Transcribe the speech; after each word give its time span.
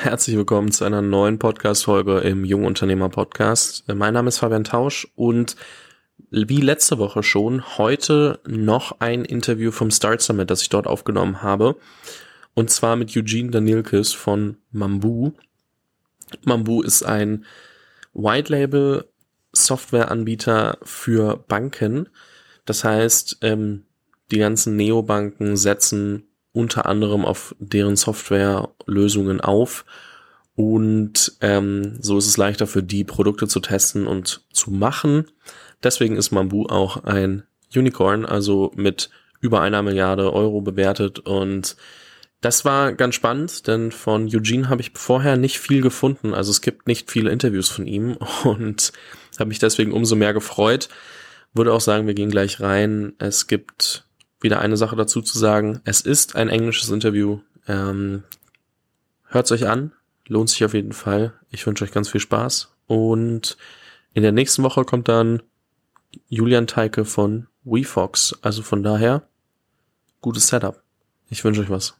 herzlich 0.00 0.36
willkommen 0.36 0.70
zu 0.70 0.84
einer 0.84 1.02
neuen 1.02 1.38
Podcast-Folge 1.38 2.18
im 2.18 2.44
Jungunternehmer 2.44 3.08
Podcast. 3.08 3.84
Mein 3.88 4.14
Name 4.14 4.28
ist 4.28 4.38
Fabian 4.38 4.64
Tausch 4.64 5.08
und 5.16 5.56
wie 6.30 6.60
letzte 6.60 6.98
Woche 6.98 7.22
schon, 7.22 7.78
heute 7.78 8.40
noch 8.46 9.00
ein 9.00 9.24
Interview 9.24 9.70
vom 9.70 9.90
Start 9.90 10.20
Summit, 10.20 10.50
das 10.50 10.62
ich 10.62 10.68
dort 10.68 10.86
aufgenommen 10.86 11.42
habe. 11.42 11.76
Und 12.54 12.70
zwar 12.70 12.96
mit 12.96 13.16
Eugene 13.16 13.50
Danielkis 13.50 14.12
von 14.12 14.56
Mambu. 14.70 15.32
Mambu 16.44 16.82
ist 16.82 17.02
ein 17.02 17.44
White 18.14 18.52
Label 18.52 19.08
Softwareanbieter 19.52 20.78
für 20.82 21.36
Banken. 21.36 22.08
Das 22.64 22.84
heißt, 22.84 23.38
ähm, 23.42 23.84
die 24.30 24.38
ganzen 24.38 24.76
Neobanken 24.76 25.56
setzen 25.56 26.27
unter 26.52 26.86
anderem 26.86 27.24
auf 27.24 27.54
deren 27.58 27.96
Softwarelösungen 27.96 29.40
auf. 29.40 29.84
Und 30.54 31.36
ähm, 31.40 31.98
so 32.00 32.18
ist 32.18 32.26
es 32.26 32.36
leichter 32.36 32.66
für 32.66 32.82
die 32.82 33.04
Produkte 33.04 33.46
zu 33.46 33.60
testen 33.60 34.06
und 34.06 34.44
zu 34.52 34.70
machen. 34.70 35.26
Deswegen 35.82 36.16
ist 36.16 36.32
Mambu 36.32 36.66
auch 36.66 37.04
ein 37.04 37.44
Unicorn, 37.74 38.26
also 38.26 38.72
mit 38.74 39.10
über 39.40 39.60
einer 39.60 39.82
Milliarde 39.82 40.32
Euro 40.32 40.60
bewertet. 40.60 41.20
Und 41.20 41.76
das 42.40 42.64
war 42.64 42.92
ganz 42.92 43.14
spannend, 43.14 43.66
denn 43.66 43.92
von 43.92 44.24
Eugene 44.26 44.68
habe 44.68 44.80
ich 44.80 44.92
vorher 44.94 45.36
nicht 45.36 45.58
viel 45.58 45.80
gefunden. 45.80 46.34
Also 46.34 46.50
es 46.50 46.60
gibt 46.60 46.86
nicht 46.86 47.10
viele 47.10 47.30
Interviews 47.30 47.68
von 47.68 47.86
ihm 47.86 48.16
und 48.44 48.92
habe 49.38 49.48
mich 49.48 49.58
deswegen 49.58 49.92
umso 49.92 50.16
mehr 50.16 50.32
gefreut. 50.32 50.88
Würde 51.54 51.72
auch 51.72 51.80
sagen, 51.80 52.06
wir 52.06 52.14
gehen 52.14 52.30
gleich 52.30 52.60
rein. 52.60 53.12
Es 53.18 53.46
gibt 53.46 54.07
wieder 54.40 54.60
eine 54.60 54.76
Sache 54.76 54.96
dazu 54.96 55.22
zu 55.22 55.38
sagen. 55.38 55.80
Es 55.84 56.00
ist 56.00 56.36
ein 56.36 56.48
englisches 56.48 56.90
Interview. 56.90 57.40
Ähm, 57.66 58.22
Hört 59.30 59.52
euch 59.52 59.66
an. 59.66 59.92
Lohnt 60.26 60.48
sich 60.48 60.64
auf 60.64 60.74
jeden 60.74 60.92
Fall. 60.92 61.34
Ich 61.50 61.66
wünsche 61.66 61.84
euch 61.84 61.92
ganz 61.92 62.08
viel 62.08 62.20
Spaß. 62.20 62.72
Und 62.86 63.58
in 64.14 64.22
der 64.22 64.32
nächsten 64.32 64.62
Woche 64.62 64.84
kommt 64.84 65.08
dann 65.08 65.42
Julian 66.28 66.66
Teike 66.66 67.04
von 67.04 67.46
WeFox. 67.64 68.38
Also 68.42 68.62
von 68.62 68.82
daher, 68.82 69.28
gutes 70.22 70.48
Setup. 70.48 70.82
Ich 71.28 71.44
wünsche 71.44 71.60
euch 71.60 71.70
was. 71.70 71.98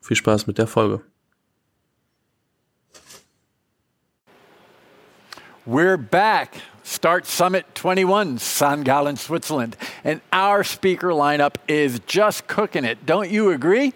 Viel 0.00 0.16
Spaß 0.16 0.48
mit 0.48 0.58
der 0.58 0.66
Folge. 0.66 1.02
We're 5.66 5.98
back. 5.98 6.54
Start 6.84 7.26
Summit 7.26 7.66
21, 7.74 8.38
St. 8.38 8.82
Gallen, 8.82 9.16
Switzerland. 9.16 9.76
And 10.04 10.22
our 10.32 10.64
speaker 10.64 11.08
lineup 11.08 11.56
is 11.68 12.00
just 12.06 12.46
cooking 12.46 12.86
it. 12.86 13.04
Don't 13.04 13.30
you 13.30 13.50
agree? 13.50 13.92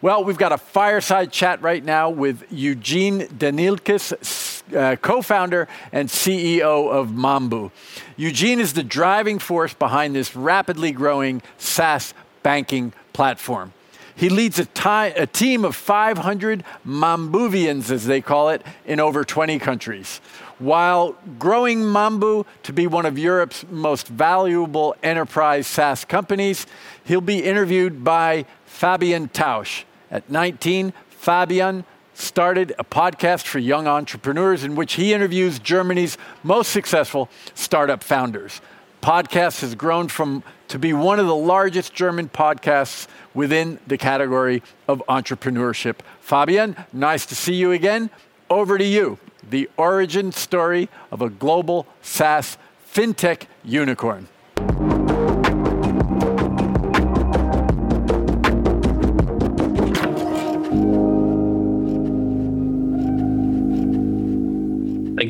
Well, 0.00 0.24
we've 0.24 0.36
got 0.36 0.50
a 0.50 0.58
fireside 0.58 1.30
chat 1.30 1.62
right 1.62 1.84
now 1.84 2.10
with 2.10 2.44
Eugene 2.50 3.28
Danilkis, 3.28 4.74
uh, 4.76 4.96
co 4.96 5.22
founder 5.22 5.68
and 5.92 6.08
CEO 6.08 6.90
of 6.90 7.10
Mambu. 7.10 7.70
Eugene 8.16 8.58
is 8.58 8.72
the 8.72 8.82
driving 8.82 9.38
force 9.38 9.74
behind 9.74 10.16
this 10.16 10.34
rapidly 10.34 10.90
growing 10.90 11.42
SaaS 11.58 12.12
banking 12.42 12.92
platform. 13.12 13.72
He 14.14 14.28
leads 14.28 14.58
a, 14.58 14.66
ti- 14.66 15.18
a, 15.20 15.26
team 15.26 15.64
of 15.64 15.74
500 15.74 16.64
Mambuvians, 16.86 17.90
as 17.90 18.06
they 18.06 18.20
call 18.20 18.50
it, 18.50 18.62
in 18.84 19.00
over 19.00 19.24
20 19.24 19.58
countries 19.58 20.20
while 20.62 21.16
growing 21.40 21.80
Mambu 21.80 22.46
to 22.62 22.72
be 22.72 22.86
one 22.86 23.04
of 23.04 23.18
Europe's 23.18 23.64
most 23.68 24.06
valuable 24.06 24.94
enterprise 25.02 25.66
SaaS 25.66 26.04
companies. 26.04 26.66
He'll 27.04 27.20
be 27.20 27.42
interviewed 27.42 28.04
by 28.04 28.46
Fabian 28.64 29.28
Tausch. 29.28 29.82
At 30.10 30.30
19, 30.30 30.92
Fabian 31.08 31.84
started 32.14 32.74
a 32.78 32.84
podcast 32.84 33.44
for 33.44 33.58
young 33.58 33.88
entrepreneurs 33.88 34.62
in 34.62 34.76
which 34.76 34.94
he 34.94 35.12
interviews 35.12 35.58
Germany's 35.58 36.16
most 36.44 36.70
successful 36.70 37.28
startup 37.54 38.04
founders. 38.04 38.60
Podcast 39.02 39.62
has 39.62 39.74
grown 39.74 40.06
from 40.06 40.44
to 40.72 40.78
be 40.78 40.94
one 40.94 41.20
of 41.20 41.26
the 41.26 41.36
largest 41.36 41.92
German 41.92 42.30
podcasts 42.30 43.06
within 43.34 43.78
the 43.86 43.98
category 43.98 44.62
of 44.88 45.02
entrepreneurship. 45.06 45.96
Fabian, 46.22 46.74
nice 46.94 47.26
to 47.26 47.34
see 47.34 47.52
you 47.52 47.72
again. 47.72 48.08
Over 48.48 48.78
to 48.78 48.84
you 48.84 49.18
the 49.50 49.68
origin 49.76 50.32
story 50.32 50.88
of 51.10 51.20
a 51.20 51.28
global 51.28 51.86
SaaS 52.00 52.56
fintech 52.90 53.42
unicorn. 53.62 54.28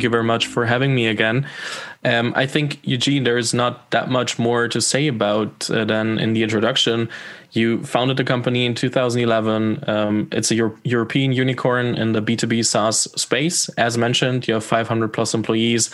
Thank 0.03 0.11
you 0.11 0.19
very 0.19 0.25
much 0.25 0.49
for 0.49 0.67
having 0.67 0.97
me 0.97 1.07
again. 1.07 1.47
Um, 2.03 2.33
I 2.35 2.45
think, 2.45 2.81
Eugene, 2.83 3.23
there 3.23 3.39
is 3.39 3.55
not 3.55 3.89
that 3.93 4.11
much 4.11 4.37
more 4.37 4.67
to 4.67 4.81
say 4.81 5.07
about 5.07 5.71
uh, 5.71 5.85
than 5.85 6.19
in 6.19 6.33
the 6.33 6.43
introduction. 6.43 7.09
You 7.53 7.85
founded 7.85 8.17
the 8.17 8.25
company 8.25 8.67
in 8.67 8.75
2011. 8.75 9.85
Um, 9.89 10.29
it's 10.33 10.51
a 10.51 10.57
Euro- 10.57 10.77
European 10.83 11.31
unicorn 11.31 11.95
in 11.95 12.15
the 12.15 12.21
B2B 12.21 12.67
SaaS 12.67 13.03
space. 13.15 13.69
As 13.79 13.97
mentioned, 13.97 14.49
you 14.49 14.55
have 14.55 14.65
500 14.65 15.13
plus 15.13 15.35
employees. 15.35 15.89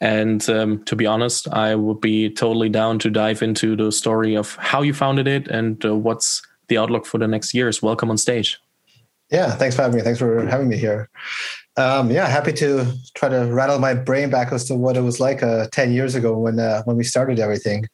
And 0.00 0.48
um, 0.48 0.82
to 0.84 0.96
be 0.96 1.04
honest, 1.04 1.46
I 1.48 1.74
would 1.74 2.00
be 2.00 2.30
totally 2.30 2.70
down 2.70 2.98
to 3.00 3.10
dive 3.10 3.42
into 3.42 3.76
the 3.76 3.92
story 3.92 4.34
of 4.34 4.56
how 4.56 4.80
you 4.80 4.94
founded 4.94 5.28
it 5.28 5.48
and 5.48 5.84
uh, 5.84 5.94
what's 5.94 6.40
the 6.68 6.78
outlook 6.78 7.04
for 7.04 7.18
the 7.18 7.28
next 7.28 7.52
years. 7.52 7.82
Welcome 7.82 8.10
on 8.10 8.16
stage. 8.16 8.58
Yeah, 9.30 9.50
thanks 9.50 9.76
for 9.76 9.82
having 9.82 9.98
me. 9.98 10.02
Thanks 10.02 10.18
for 10.18 10.46
having 10.46 10.68
me 10.70 10.78
here. 10.78 11.10
Um, 11.76 12.10
yeah, 12.10 12.26
happy 12.26 12.52
to 12.54 12.86
try 13.14 13.28
to 13.28 13.46
rattle 13.52 13.78
my 13.78 13.94
brain 13.94 14.30
back 14.30 14.52
as 14.52 14.64
to 14.66 14.74
what 14.74 14.96
it 14.96 15.00
was 15.00 15.18
like 15.18 15.42
uh, 15.42 15.66
ten 15.72 15.92
years 15.92 16.14
ago 16.14 16.38
when 16.38 16.60
uh, 16.60 16.82
when 16.84 16.96
we 16.96 17.04
started 17.04 17.38
everything. 17.40 17.86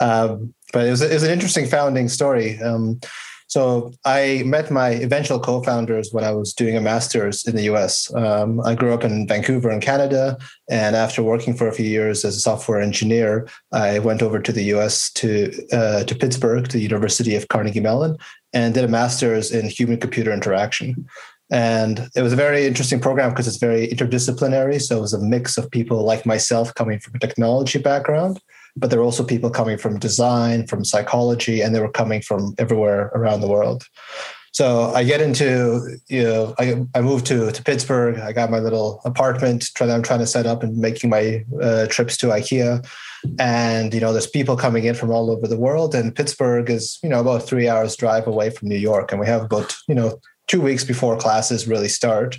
Um, 0.00 0.54
but 0.72 0.86
it 0.86 0.90
was, 0.90 1.02
it 1.02 1.12
was 1.12 1.22
an 1.22 1.30
interesting 1.30 1.66
founding 1.66 2.08
story. 2.08 2.60
Um, 2.60 3.00
so 3.46 3.92
I 4.04 4.42
met 4.44 4.70
my 4.70 4.88
eventual 4.88 5.38
co-founders 5.38 6.12
when 6.12 6.24
I 6.24 6.32
was 6.32 6.52
doing 6.52 6.76
a 6.76 6.80
master's 6.80 7.46
in 7.46 7.54
the 7.54 7.62
U.S. 7.64 8.12
Um, 8.14 8.60
I 8.62 8.74
grew 8.74 8.92
up 8.92 9.04
in 9.04 9.28
Vancouver, 9.28 9.70
in 9.70 9.80
Canada, 9.80 10.36
and 10.68 10.96
after 10.96 11.22
working 11.22 11.54
for 11.54 11.68
a 11.68 11.72
few 11.72 11.86
years 11.86 12.24
as 12.24 12.36
a 12.36 12.40
software 12.40 12.80
engineer, 12.80 13.46
I 13.70 14.00
went 14.00 14.22
over 14.22 14.40
to 14.40 14.50
the 14.50 14.64
U.S. 14.74 15.08
to 15.12 15.52
uh, 15.72 16.02
to 16.02 16.14
Pittsburgh, 16.16 16.66
to 16.68 16.76
the 16.76 16.82
University 16.82 17.36
of 17.36 17.46
Carnegie 17.46 17.78
Mellon, 17.78 18.16
and 18.52 18.74
did 18.74 18.82
a 18.82 18.88
master's 18.88 19.52
in 19.52 19.68
human-computer 19.68 20.32
interaction. 20.32 21.06
And 21.50 22.08
it 22.16 22.22
was 22.22 22.32
a 22.32 22.36
very 22.36 22.66
interesting 22.66 23.00
program 23.00 23.30
because 23.30 23.46
it's 23.46 23.58
very 23.58 23.88
interdisciplinary. 23.88 24.80
So 24.80 24.98
it 24.98 25.00
was 25.00 25.12
a 25.12 25.20
mix 25.20 25.58
of 25.58 25.70
people 25.70 26.02
like 26.04 26.24
myself 26.24 26.74
coming 26.74 26.98
from 26.98 27.14
a 27.16 27.18
technology 27.18 27.78
background, 27.78 28.40
but 28.76 28.90
there 28.90 28.98
were 28.98 29.04
also 29.04 29.24
people 29.24 29.50
coming 29.50 29.78
from 29.78 29.98
design, 29.98 30.66
from 30.66 30.84
psychology, 30.84 31.60
and 31.60 31.74
they 31.74 31.80
were 31.80 31.90
coming 31.90 32.22
from 32.22 32.54
everywhere 32.58 33.10
around 33.14 33.40
the 33.40 33.48
world. 33.48 33.84
So 34.52 34.92
I 34.94 35.02
get 35.02 35.20
into, 35.20 35.98
you 36.08 36.22
know, 36.22 36.54
I, 36.60 36.80
I 36.94 37.00
moved 37.00 37.26
to, 37.26 37.50
to 37.50 37.62
Pittsburgh. 37.64 38.20
I 38.20 38.32
got 38.32 38.52
my 38.52 38.60
little 38.60 39.00
apartment 39.04 39.66
trying, 39.74 39.90
I'm 39.90 40.02
trying 40.02 40.20
to 40.20 40.28
set 40.28 40.46
up 40.46 40.62
and 40.62 40.78
making 40.78 41.10
my 41.10 41.44
uh, 41.60 41.88
trips 41.88 42.16
to 42.18 42.28
IKEA. 42.28 42.86
And, 43.40 43.92
you 43.92 43.98
know, 43.98 44.12
there's 44.12 44.28
people 44.28 44.56
coming 44.56 44.84
in 44.84 44.94
from 44.94 45.10
all 45.10 45.28
over 45.28 45.48
the 45.48 45.58
world. 45.58 45.92
And 45.92 46.14
Pittsburgh 46.14 46.70
is, 46.70 47.00
you 47.02 47.08
know, 47.08 47.20
about 47.20 47.42
three 47.42 47.68
hours 47.68 47.96
drive 47.96 48.28
away 48.28 48.50
from 48.50 48.68
New 48.68 48.76
York. 48.76 49.10
And 49.10 49.20
we 49.20 49.26
have 49.26 49.42
about, 49.42 49.74
you 49.88 49.94
know, 49.96 50.20
two 50.46 50.60
weeks 50.60 50.84
before 50.84 51.16
classes 51.16 51.66
really 51.66 51.88
start. 51.88 52.38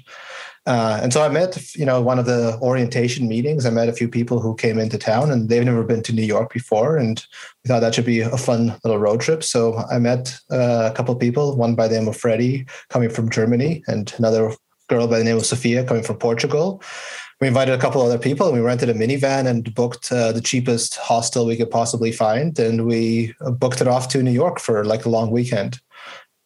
Uh, 0.68 1.00
and 1.02 1.14
so 1.14 1.22
I 1.22 1.30
met, 1.30 1.76
you 1.76 1.86
know, 1.86 2.02
one 2.02 2.18
of 2.18 2.26
the 2.26 2.58
orientation 2.60 3.28
meetings. 3.28 3.66
I 3.66 3.70
met 3.70 3.88
a 3.88 3.94
few 3.94 4.10
people 4.10 4.40
who 4.40 4.56
came 4.56 4.80
into 4.80 4.98
town, 4.98 5.30
and 5.30 5.48
they've 5.48 5.64
never 5.64 5.84
been 5.84 6.02
to 6.04 6.14
New 6.14 6.24
York 6.24 6.52
before, 6.52 6.98
and 6.98 7.24
we 7.64 7.68
thought 7.68 7.82
that 7.82 7.94
should 7.94 8.06
be 8.06 8.22
a 8.22 8.38
fun 8.38 8.76
little 8.84 9.00
road 9.00 9.22
trip. 9.22 9.44
So 9.44 9.78
I 9.92 10.00
met 10.00 10.36
uh, 10.52 10.90
a 10.92 10.96
couple 10.96 11.14
of 11.14 11.20
people, 11.20 11.56
one 11.56 11.76
by 11.76 11.88
the 11.88 12.00
name 12.00 12.08
of 12.08 12.18
Freddie, 12.18 12.66
coming 12.90 13.10
from 13.10 13.30
Germany, 13.30 13.84
and 13.88 14.12
another 14.18 14.54
girl 14.88 15.08
by 15.08 15.20
the 15.20 15.24
name 15.24 15.38
of 15.38 15.46
Sophia, 15.46 15.84
coming 15.84 16.04
from 16.04 16.18
Portugal. 16.18 16.82
We 17.42 17.48
invited 17.48 17.76
a 17.76 17.82
couple 17.82 18.02
other 18.02 18.18
people, 18.18 18.48
and 18.48 18.56
we 18.56 18.62
rented 18.62 18.90
a 18.90 18.96
minivan 18.96 19.46
and 19.46 19.72
booked 19.76 20.12
uh, 20.12 20.32
the 20.32 20.42
cheapest 20.42 20.96
hostel 20.96 21.46
we 21.46 21.58
could 21.58 21.70
possibly 21.70 22.12
find, 22.12 22.58
and 22.58 22.88
we 22.88 23.36
booked 23.40 23.82
it 23.82 23.88
off 23.88 24.08
to 24.10 24.24
New 24.24 24.32
York 24.32 24.60
for 24.60 24.84
like 24.84 25.06
a 25.06 25.10
long 25.10 25.30
weekend 25.30 25.80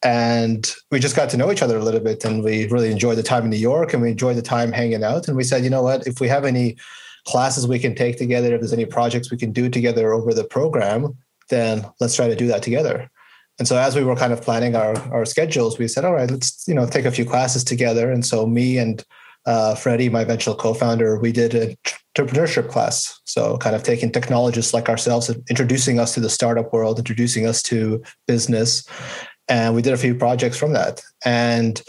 and 0.02 0.74
we 0.90 0.98
just 0.98 1.16
got 1.16 1.28
to 1.30 1.36
know 1.36 1.52
each 1.52 1.62
other 1.62 1.76
a 1.76 1.84
little 1.84 2.00
bit 2.00 2.24
and 2.24 2.42
we 2.42 2.66
really 2.68 2.90
enjoyed 2.90 3.18
the 3.18 3.22
time 3.22 3.44
in 3.44 3.50
new 3.50 3.56
york 3.56 3.92
and 3.92 4.02
we 4.02 4.10
enjoyed 4.10 4.36
the 4.36 4.42
time 4.42 4.72
hanging 4.72 5.04
out. 5.04 5.28
And 5.28 5.36
we 5.36 5.44
said 5.44 5.62
you 5.64 5.70
know 5.70 5.82
what? 5.82 6.06
If 6.06 6.20
we 6.20 6.28
have 6.28 6.44
any 6.44 6.76
classes 7.26 7.66
we 7.66 7.78
can 7.78 7.94
take 7.94 8.16
together 8.16 8.54
if 8.54 8.60
there's 8.60 8.72
any 8.72 8.86
projects 8.86 9.30
we 9.30 9.36
can 9.36 9.52
do 9.52 9.68
together 9.68 10.12
over 10.12 10.32
the 10.32 10.44
program 10.44 11.14
then 11.50 11.84
let's 12.00 12.14
try 12.14 12.28
to 12.28 12.36
do 12.36 12.46
that 12.46 12.62
together. 12.62 13.10
And 13.58 13.68
so 13.68 13.76
as 13.76 13.94
we 13.94 14.04
were 14.04 14.16
kind 14.16 14.32
of 14.32 14.40
planning 14.40 14.74
our, 14.74 14.96
our 15.12 15.26
schedules 15.26 15.78
we 15.78 15.86
said 15.86 16.04
all 16.04 16.14
right 16.14 16.30
let's 16.30 16.66
you 16.66 16.74
know 16.74 16.86
take 16.86 17.04
a 17.04 17.10
few 17.10 17.26
classes 17.26 17.62
together. 17.62 18.10
And 18.10 18.24
so 18.24 18.46
me 18.46 18.78
and 18.78 19.04
uh, 19.46 19.74
Freddie, 19.74 20.08
my 20.08 20.20
eventual 20.20 20.54
co-founder, 20.54 21.18
we 21.18 21.32
did 21.32 21.54
an 21.54 21.76
entrepreneurship 22.16 22.68
class. 22.68 23.20
So 23.24 23.56
kind 23.58 23.74
of 23.74 23.82
taking 23.82 24.12
technologists 24.12 24.74
like 24.74 24.88
ourselves, 24.88 25.30
introducing 25.48 25.98
us 25.98 26.14
to 26.14 26.20
the 26.20 26.30
startup 26.30 26.72
world, 26.72 26.98
introducing 26.98 27.46
us 27.46 27.62
to 27.64 28.02
business, 28.26 28.86
and 29.50 29.74
we 29.74 29.82
did 29.82 29.92
a 29.92 29.98
few 29.98 30.14
projects 30.14 30.56
from 30.56 30.72
that 30.72 31.02
and 31.26 31.82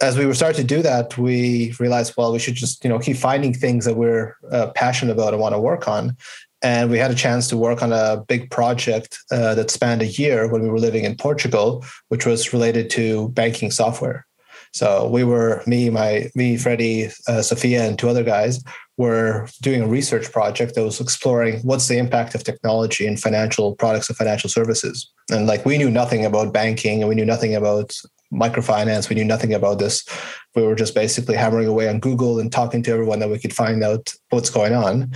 as 0.00 0.16
we 0.16 0.24
were 0.24 0.34
starting 0.34 0.66
to 0.66 0.66
do 0.66 0.82
that, 0.82 1.18
we 1.18 1.74
realized, 1.78 2.14
well, 2.16 2.32
we 2.32 2.38
should 2.38 2.54
just 2.54 2.82
you 2.84 2.90
know 2.90 2.98
keep 2.98 3.16
finding 3.16 3.52
things 3.52 3.84
that 3.84 3.96
we're 3.96 4.34
uh, 4.50 4.70
passionate 4.74 5.12
about 5.12 5.34
and 5.34 5.40
want 5.40 5.54
to 5.54 5.60
work 5.60 5.88
on. 5.88 6.16
And 6.62 6.90
we 6.90 6.98
had 6.98 7.10
a 7.10 7.14
chance 7.14 7.48
to 7.48 7.56
work 7.56 7.82
on 7.82 7.92
a 7.92 8.22
big 8.28 8.50
project 8.50 9.18
uh, 9.30 9.54
that 9.54 9.70
spanned 9.70 10.02
a 10.02 10.06
year 10.06 10.50
when 10.50 10.62
we 10.62 10.68
were 10.68 10.78
living 10.78 11.04
in 11.04 11.16
Portugal, 11.16 11.84
which 12.08 12.26
was 12.26 12.52
related 12.52 12.90
to 12.90 13.30
banking 13.30 13.70
software. 13.70 14.26
So 14.72 15.08
we 15.08 15.24
were 15.24 15.62
me, 15.66 15.90
my 15.90 16.30
me, 16.34 16.56
Freddie, 16.56 17.08
uh, 17.26 17.42
Sophia, 17.42 17.84
and 17.84 17.98
two 17.98 18.08
other 18.08 18.22
guys 18.22 18.62
were 18.96 19.48
doing 19.62 19.82
a 19.82 19.88
research 19.88 20.30
project 20.30 20.74
that 20.74 20.84
was 20.84 21.00
exploring 21.00 21.60
what's 21.62 21.88
the 21.88 21.98
impact 21.98 22.34
of 22.34 22.44
technology 22.44 23.06
in 23.06 23.16
financial 23.16 23.74
products 23.76 24.08
and 24.08 24.16
financial 24.16 24.50
services. 24.50 25.10
And 25.30 25.46
like 25.46 25.64
we 25.64 25.78
knew 25.78 25.90
nothing 25.90 26.24
about 26.24 26.52
banking 26.52 27.00
and 27.00 27.08
we 27.08 27.14
knew 27.14 27.24
nothing 27.24 27.54
about 27.54 27.92
microfinance. 28.32 29.08
We 29.08 29.16
knew 29.16 29.24
nothing 29.24 29.54
about 29.54 29.78
this. 29.78 30.04
We 30.54 30.62
were 30.62 30.74
just 30.74 30.94
basically 30.94 31.34
hammering 31.34 31.66
away 31.66 31.88
on 31.88 31.98
Google 31.98 32.38
and 32.38 32.52
talking 32.52 32.82
to 32.84 32.92
everyone 32.92 33.18
that 33.20 33.30
we 33.30 33.38
could 33.38 33.54
find 33.54 33.82
out 33.82 34.12
what's 34.30 34.50
going 34.50 34.74
on. 34.74 35.12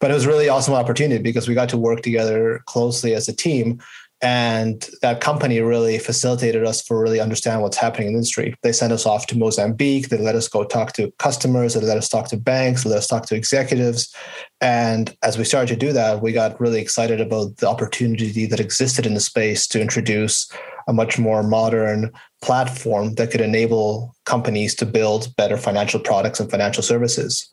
But 0.00 0.10
it 0.10 0.14
was 0.14 0.26
really 0.26 0.48
awesome 0.48 0.74
opportunity 0.74 1.22
because 1.22 1.48
we 1.48 1.54
got 1.54 1.68
to 1.70 1.78
work 1.78 2.02
together 2.02 2.60
closely 2.66 3.14
as 3.14 3.28
a 3.28 3.34
team 3.34 3.80
and 4.20 4.88
that 5.00 5.20
company 5.20 5.60
really 5.60 5.98
facilitated 5.98 6.64
us 6.64 6.82
for 6.82 7.00
really 7.00 7.20
understand 7.20 7.62
what's 7.62 7.76
happening 7.76 8.08
in 8.08 8.12
the 8.14 8.18
industry. 8.18 8.54
They 8.62 8.72
sent 8.72 8.92
us 8.92 9.06
off 9.06 9.26
to 9.28 9.38
Mozambique. 9.38 10.08
They 10.08 10.18
let 10.18 10.34
us 10.34 10.48
go 10.48 10.64
talk 10.64 10.92
to 10.94 11.12
customers. 11.18 11.74
They 11.74 11.80
let 11.80 11.96
us 11.96 12.08
talk 12.08 12.28
to 12.28 12.36
banks. 12.36 12.82
They 12.82 12.90
let 12.90 12.98
us 12.98 13.06
talk 13.06 13.26
to 13.26 13.36
executives. 13.36 14.12
And 14.60 15.16
as 15.22 15.38
we 15.38 15.44
started 15.44 15.68
to 15.68 15.86
do 15.86 15.92
that, 15.92 16.20
we 16.20 16.32
got 16.32 16.60
really 16.60 16.80
excited 16.80 17.20
about 17.20 17.58
the 17.58 17.68
opportunity 17.68 18.46
that 18.46 18.58
existed 18.58 19.06
in 19.06 19.14
the 19.14 19.20
space 19.20 19.68
to 19.68 19.80
introduce 19.80 20.50
a 20.88 20.92
much 20.92 21.18
more 21.18 21.42
modern 21.44 22.10
platform 22.42 23.14
that 23.14 23.30
could 23.30 23.40
enable 23.40 24.16
companies 24.24 24.74
to 24.76 24.86
build 24.86 25.34
better 25.36 25.56
financial 25.56 26.00
products 26.00 26.40
and 26.40 26.50
financial 26.50 26.82
services 26.82 27.48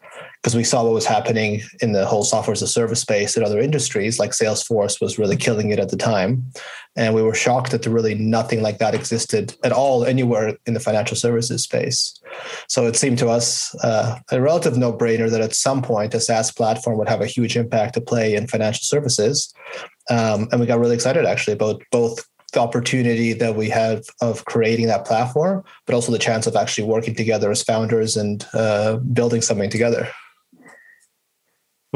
because 0.45 0.55
we 0.55 0.63
saw 0.63 0.83
what 0.83 0.93
was 0.93 1.07
happening 1.07 1.59
in 1.81 1.93
the 1.93 2.05
whole 2.05 2.23
software 2.23 2.51
as 2.51 2.61
a 2.61 2.67
service 2.67 3.01
space 3.01 3.35
in 3.35 3.43
other 3.43 3.59
industries, 3.59 4.19
like 4.19 4.29
Salesforce 4.29 5.01
was 5.01 5.17
really 5.17 5.35
killing 5.35 5.71
it 5.71 5.79
at 5.79 5.89
the 5.89 5.97
time. 5.97 6.45
And 6.95 7.15
we 7.15 7.23
were 7.23 7.33
shocked 7.33 7.71
that 7.71 7.81
there 7.81 7.91
really 7.91 8.13
nothing 8.13 8.61
like 8.61 8.77
that 8.77 8.93
existed 8.93 9.55
at 9.63 9.71
all 9.71 10.05
anywhere 10.05 10.55
in 10.67 10.75
the 10.75 10.79
financial 10.79 11.17
services 11.17 11.63
space. 11.63 12.21
So 12.67 12.85
it 12.85 12.95
seemed 12.95 13.17
to 13.19 13.29
us 13.29 13.73
uh, 13.83 14.19
a 14.31 14.39
relative 14.39 14.77
no 14.77 14.93
brainer 14.93 15.31
that 15.31 15.41
at 15.41 15.55
some 15.55 15.81
point 15.81 16.13
a 16.13 16.19
SaaS 16.19 16.51
platform 16.51 16.99
would 16.99 17.09
have 17.09 17.21
a 17.21 17.25
huge 17.25 17.57
impact 17.57 17.95
to 17.95 18.01
play 18.01 18.35
in 18.35 18.45
financial 18.45 18.83
services. 18.83 19.51
Um, 20.11 20.47
and 20.51 20.61
we 20.61 20.67
got 20.67 20.79
really 20.79 20.93
excited 20.93 21.25
actually 21.25 21.53
about 21.53 21.81
both 21.91 22.23
the 22.53 22.59
opportunity 22.59 23.33
that 23.33 23.55
we 23.55 23.67
have 23.69 24.03
of 24.21 24.45
creating 24.45 24.85
that 24.85 25.05
platform, 25.05 25.63
but 25.87 25.95
also 25.95 26.11
the 26.11 26.19
chance 26.19 26.45
of 26.45 26.55
actually 26.55 26.87
working 26.87 27.15
together 27.15 27.49
as 27.49 27.63
founders 27.63 28.15
and 28.15 28.45
uh, 28.53 28.97
building 28.97 29.41
something 29.41 29.71
together 29.71 30.07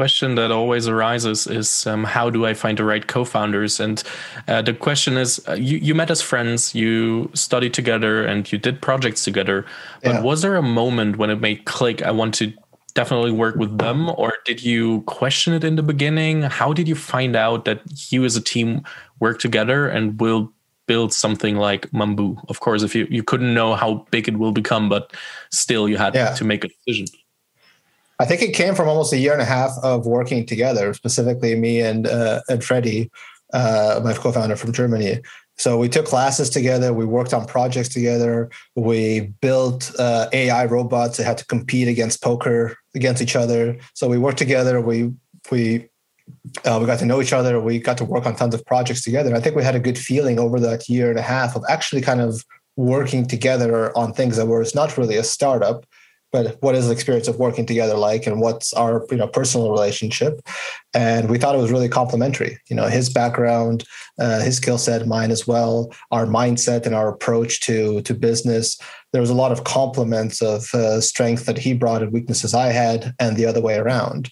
question 0.00 0.34
that 0.34 0.50
always 0.50 0.88
arises 0.88 1.46
is 1.46 1.86
um, 1.86 2.04
how 2.04 2.30
do 2.30 2.46
I 2.46 2.54
find 2.54 2.78
the 2.78 2.84
right 2.84 3.06
co-founders? 3.06 3.78
And 3.78 4.02
uh, 4.48 4.62
the 4.62 4.72
question 4.72 5.18
is, 5.18 5.30
uh, 5.46 5.52
you 5.52 5.76
you 5.76 5.94
met 5.94 6.10
as 6.10 6.22
friends, 6.22 6.74
you 6.74 7.28
studied 7.34 7.74
together, 7.74 8.24
and 8.24 8.50
you 8.50 8.56
did 8.56 8.80
projects 8.80 9.24
together. 9.28 9.66
But 10.02 10.14
yeah. 10.14 10.22
was 10.22 10.40
there 10.40 10.56
a 10.56 10.62
moment 10.62 11.18
when 11.18 11.28
it 11.28 11.40
made 11.42 11.66
click? 11.66 12.00
I 12.00 12.12
want 12.12 12.32
to 12.40 12.50
definitely 12.94 13.32
work 13.32 13.56
with 13.56 13.76
them, 13.76 14.08
or 14.16 14.32
did 14.46 14.64
you 14.64 15.02
question 15.02 15.52
it 15.52 15.64
in 15.64 15.76
the 15.76 15.82
beginning? 15.82 16.48
How 16.60 16.72
did 16.72 16.88
you 16.88 16.96
find 16.96 17.36
out 17.36 17.66
that 17.66 17.80
you 18.10 18.24
as 18.24 18.36
a 18.36 18.44
team 18.52 18.80
work 19.20 19.38
together 19.38 19.86
and 19.86 20.18
will 20.18 20.48
build 20.86 21.12
something 21.12 21.56
like 21.56 21.82
Mambu? 21.92 22.40
Of 22.48 22.60
course, 22.60 22.82
if 22.82 22.94
you 22.94 23.06
you 23.10 23.22
couldn't 23.22 23.52
know 23.52 23.76
how 23.76 24.06
big 24.10 24.28
it 24.28 24.36
will 24.38 24.52
become, 24.52 24.88
but 24.88 25.12
still 25.50 25.90
you 25.90 25.98
had 25.98 26.14
yeah. 26.14 26.32
to 26.40 26.44
make 26.44 26.64
a 26.64 26.68
decision. 26.72 27.06
I 28.20 28.26
think 28.26 28.42
it 28.42 28.52
came 28.52 28.74
from 28.74 28.86
almost 28.86 29.14
a 29.14 29.18
year 29.18 29.32
and 29.32 29.40
a 29.40 29.46
half 29.46 29.72
of 29.82 30.04
working 30.04 30.44
together, 30.44 30.92
specifically 30.92 31.54
me 31.54 31.80
and 31.80 32.06
uh, 32.06 32.42
and 32.50 32.62
Freddie, 32.62 33.10
uh, 33.54 34.00
my 34.04 34.12
co-founder 34.12 34.56
from 34.56 34.72
Germany. 34.72 35.22
So 35.56 35.78
we 35.78 35.88
took 35.88 36.04
classes 36.04 36.50
together. 36.50 36.92
We 36.92 37.06
worked 37.06 37.32
on 37.32 37.46
projects 37.46 37.88
together. 37.88 38.50
We 38.76 39.32
built 39.40 39.90
uh, 39.98 40.28
AI 40.34 40.66
robots 40.66 41.16
that 41.16 41.24
had 41.24 41.38
to 41.38 41.46
compete 41.46 41.88
against 41.88 42.22
poker 42.22 42.76
against 42.94 43.22
each 43.22 43.36
other. 43.36 43.78
So 43.94 44.06
we 44.06 44.18
worked 44.18 44.38
together. 44.38 44.82
We 44.82 45.12
we 45.50 45.88
uh, 46.66 46.76
we 46.78 46.86
got 46.86 46.98
to 46.98 47.06
know 47.06 47.22
each 47.22 47.32
other. 47.32 47.58
We 47.58 47.78
got 47.78 47.96
to 47.98 48.04
work 48.04 48.26
on 48.26 48.36
tons 48.36 48.54
of 48.54 48.66
projects 48.66 49.02
together. 49.02 49.34
I 49.34 49.40
think 49.40 49.56
we 49.56 49.64
had 49.64 49.74
a 49.74 49.80
good 49.80 49.98
feeling 49.98 50.38
over 50.38 50.60
that 50.60 50.90
year 50.90 51.08
and 51.08 51.18
a 51.18 51.22
half 51.22 51.56
of 51.56 51.64
actually 51.70 52.02
kind 52.02 52.20
of 52.20 52.44
working 52.76 53.26
together 53.26 53.96
on 53.96 54.12
things 54.12 54.36
that 54.36 54.46
were 54.46 54.64
not 54.74 54.96
really 54.98 55.16
a 55.16 55.24
startup, 55.24 55.86
but 56.32 56.56
what 56.60 56.74
is 56.74 56.86
the 56.86 56.92
experience 56.92 57.28
of 57.28 57.38
working 57.38 57.66
together 57.66 57.94
like 57.94 58.26
and 58.26 58.40
what's 58.40 58.72
our 58.74 59.06
you 59.10 59.16
know 59.16 59.26
personal 59.26 59.70
relationship? 59.70 60.40
And 60.94 61.28
we 61.28 61.38
thought 61.38 61.54
it 61.54 61.58
was 61.60 61.72
really 61.72 61.88
complementary 61.88 62.58
you 62.68 62.76
know 62.76 62.86
his 62.86 63.08
background 63.10 63.84
uh, 64.18 64.40
his 64.40 64.56
skill 64.56 64.78
set 64.78 65.06
mine 65.06 65.30
as 65.30 65.46
well 65.46 65.92
our 66.10 66.26
mindset 66.26 66.86
and 66.86 66.94
our 66.94 67.08
approach 67.08 67.60
to 67.60 68.00
to 68.02 68.14
business. 68.14 68.78
There 69.12 69.20
was 69.20 69.30
a 69.30 69.34
lot 69.34 69.50
of 69.50 69.64
complements 69.64 70.40
of 70.40 70.72
uh, 70.72 71.00
strength 71.00 71.46
that 71.46 71.58
he 71.58 71.74
brought 71.74 72.02
and 72.02 72.12
weaknesses 72.12 72.54
i 72.54 72.68
had 72.68 73.14
and 73.18 73.36
the 73.36 73.46
other 73.46 73.60
way 73.60 73.76
around. 73.76 74.30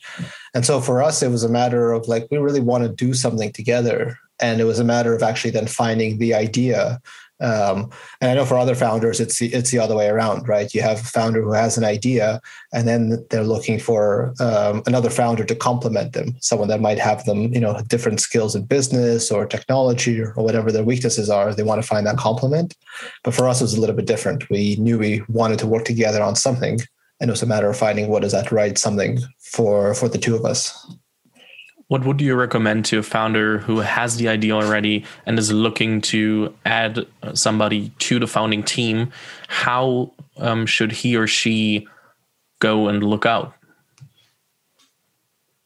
And 0.54 0.64
so 0.64 0.80
for 0.80 1.02
us 1.02 1.22
it 1.22 1.30
was 1.30 1.44
a 1.44 1.48
matter 1.48 1.92
of 1.92 2.08
like 2.08 2.28
we 2.30 2.38
really 2.38 2.60
want 2.60 2.84
to 2.84 2.88
do 2.88 3.14
something 3.14 3.52
together. 3.52 4.18
And 4.40 4.60
it 4.60 4.64
was 4.64 4.78
a 4.78 4.84
matter 4.84 5.14
of 5.14 5.22
actually 5.22 5.50
then 5.50 5.66
finding 5.66 6.18
the 6.18 6.32
idea 6.32 7.00
um, 7.40 7.90
and 8.20 8.30
I 8.30 8.34
know 8.34 8.44
for 8.44 8.58
other 8.58 8.74
founders, 8.74 9.20
it's 9.20 9.38
the, 9.38 9.46
it's 9.54 9.70
the 9.70 9.78
other 9.78 9.94
way 9.94 10.08
around, 10.08 10.48
right? 10.48 10.72
You 10.74 10.82
have 10.82 11.00
a 11.00 11.04
founder 11.04 11.42
who 11.42 11.52
has 11.52 11.78
an 11.78 11.84
idea, 11.84 12.40
and 12.72 12.86
then 12.88 13.24
they're 13.30 13.44
looking 13.44 13.78
for 13.78 14.34
um, 14.40 14.82
another 14.86 15.10
founder 15.10 15.44
to 15.44 15.54
complement 15.54 16.12
them, 16.14 16.36
someone 16.40 16.68
that 16.68 16.80
might 16.80 16.98
have 16.98 17.24
them, 17.24 17.52
you 17.52 17.60
know, 17.60 17.80
different 17.86 18.20
skills 18.20 18.56
in 18.56 18.64
business 18.64 19.30
or 19.30 19.46
technology 19.46 20.20
or, 20.20 20.34
whatever 20.48 20.72
their 20.72 20.84
weaknesses 20.84 21.28
are. 21.28 21.52
They 21.52 21.62
want 21.62 21.82
to 21.82 21.86
find 21.86 22.06
that 22.06 22.16
complement. 22.16 22.74
But 23.22 23.34
for 23.34 23.48
us, 23.48 23.60
it 23.60 23.64
was 23.64 23.74
a 23.74 23.80
little 23.80 23.96
bit 23.96 24.06
different. 24.06 24.48
We 24.50 24.76
knew 24.76 24.98
we 24.98 25.22
wanted 25.28 25.58
to 25.60 25.66
work 25.66 25.84
together 25.84 26.22
on 26.22 26.36
something, 26.36 26.80
and 27.20 27.28
it 27.28 27.32
was 27.32 27.42
a 27.42 27.46
matter 27.46 27.68
of 27.68 27.76
finding 27.76 28.08
what 28.08 28.24
is 28.24 28.32
that 28.32 28.50
right 28.50 28.78
something 28.78 29.18
for 29.38 29.94
for 29.94 30.08
the 30.08 30.18
two 30.18 30.34
of 30.34 30.44
us. 30.44 30.86
What 31.88 32.04
would 32.04 32.20
you 32.20 32.34
recommend 32.34 32.84
to 32.86 32.98
a 32.98 33.02
founder 33.02 33.58
who 33.58 33.78
has 33.78 34.16
the 34.16 34.28
idea 34.28 34.52
already 34.52 35.04
and 35.24 35.38
is 35.38 35.50
looking 35.50 36.02
to 36.02 36.54
add 36.66 37.06
somebody 37.32 37.90
to 38.00 38.18
the 38.18 38.26
founding 38.26 38.62
team? 38.62 39.10
How 39.48 40.12
um, 40.36 40.66
should 40.66 40.92
he 40.92 41.16
or 41.16 41.26
she 41.26 41.88
go 42.60 42.88
and 42.88 43.02
look 43.02 43.24
out? 43.24 43.54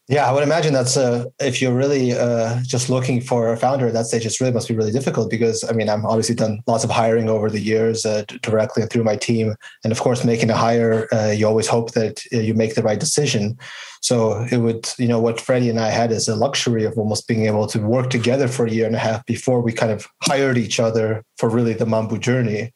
Yeah, 0.09 0.29
I 0.29 0.33
would 0.33 0.43
imagine 0.43 0.73
that's 0.73 0.97
uh, 0.97 1.27
if 1.39 1.63
you're 1.63 1.73
really 1.73 2.13
uh, 2.13 2.61
just 2.65 2.91
looking 2.91 3.21
for 3.21 3.53
a 3.53 3.57
founder 3.57 3.87
at 3.87 3.93
that 3.93 4.07
stage, 4.07 4.27
it 4.27 4.41
really 4.41 4.53
must 4.53 4.67
be 4.67 4.75
really 4.75 4.91
difficult 4.91 5.31
because 5.31 5.63
I 5.69 5.73
mean, 5.73 5.89
I'm 5.89 6.05
obviously 6.05 6.35
done 6.35 6.61
lots 6.67 6.83
of 6.83 6.91
hiring 6.91 7.29
over 7.29 7.49
the 7.49 7.61
years 7.61 8.05
uh, 8.05 8.25
directly 8.43 8.83
and 8.83 8.91
through 8.91 9.05
my 9.05 9.15
team, 9.15 9.55
and 9.85 9.93
of 9.93 10.01
course, 10.01 10.25
making 10.25 10.51
a 10.51 10.57
hire, 10.57 11.07
uh, 11.15 11.31
you 11.31 11.47
always 11.47 11.69
hope 11.69 11.93
that 11.93 12.21
uh, 12.35 12.39
you 12.39 12.53
make 12.53 12.75
the 12.75 12.83
right 12.83 12.99
decision. 12.99 13.57
So 14.01 14.45
it 14.51 14.59
would, 14.59 14.91
you 14.99 15.07
know, 15.07 15.21
what 15.21 15.41
Freddie 15.41 15.71
and 15.71 15.79
I 15.79 15.91
had 15.91 16.11
is 16.11 16.27
a 16.27 16.35
luxury 16.35 16.85
of 16.85 16.99
almost 16.99 17.29
being 17.29 17.47
able 17.47 17.69
to 17.69 17.79
work 17.79 18.11
together 18.11 18.49
for 18.49 18.67
a 18.67 18.71
year 18.71 18.87
and 18.87 18.97
a 18.97 18.99
half 18.99 19.25
before 19.27 19.61
we 19.61 19.73
kind 19.73 19.93
of 19.93 20.09
hired 20.25 20.59
each 20.59 20.81
other 20.81 21.25
for 21.39 21.49
really 21.49 21.75
the 21.75 21.85
Mambu 21.85 22.19
journey. 22.19 22.73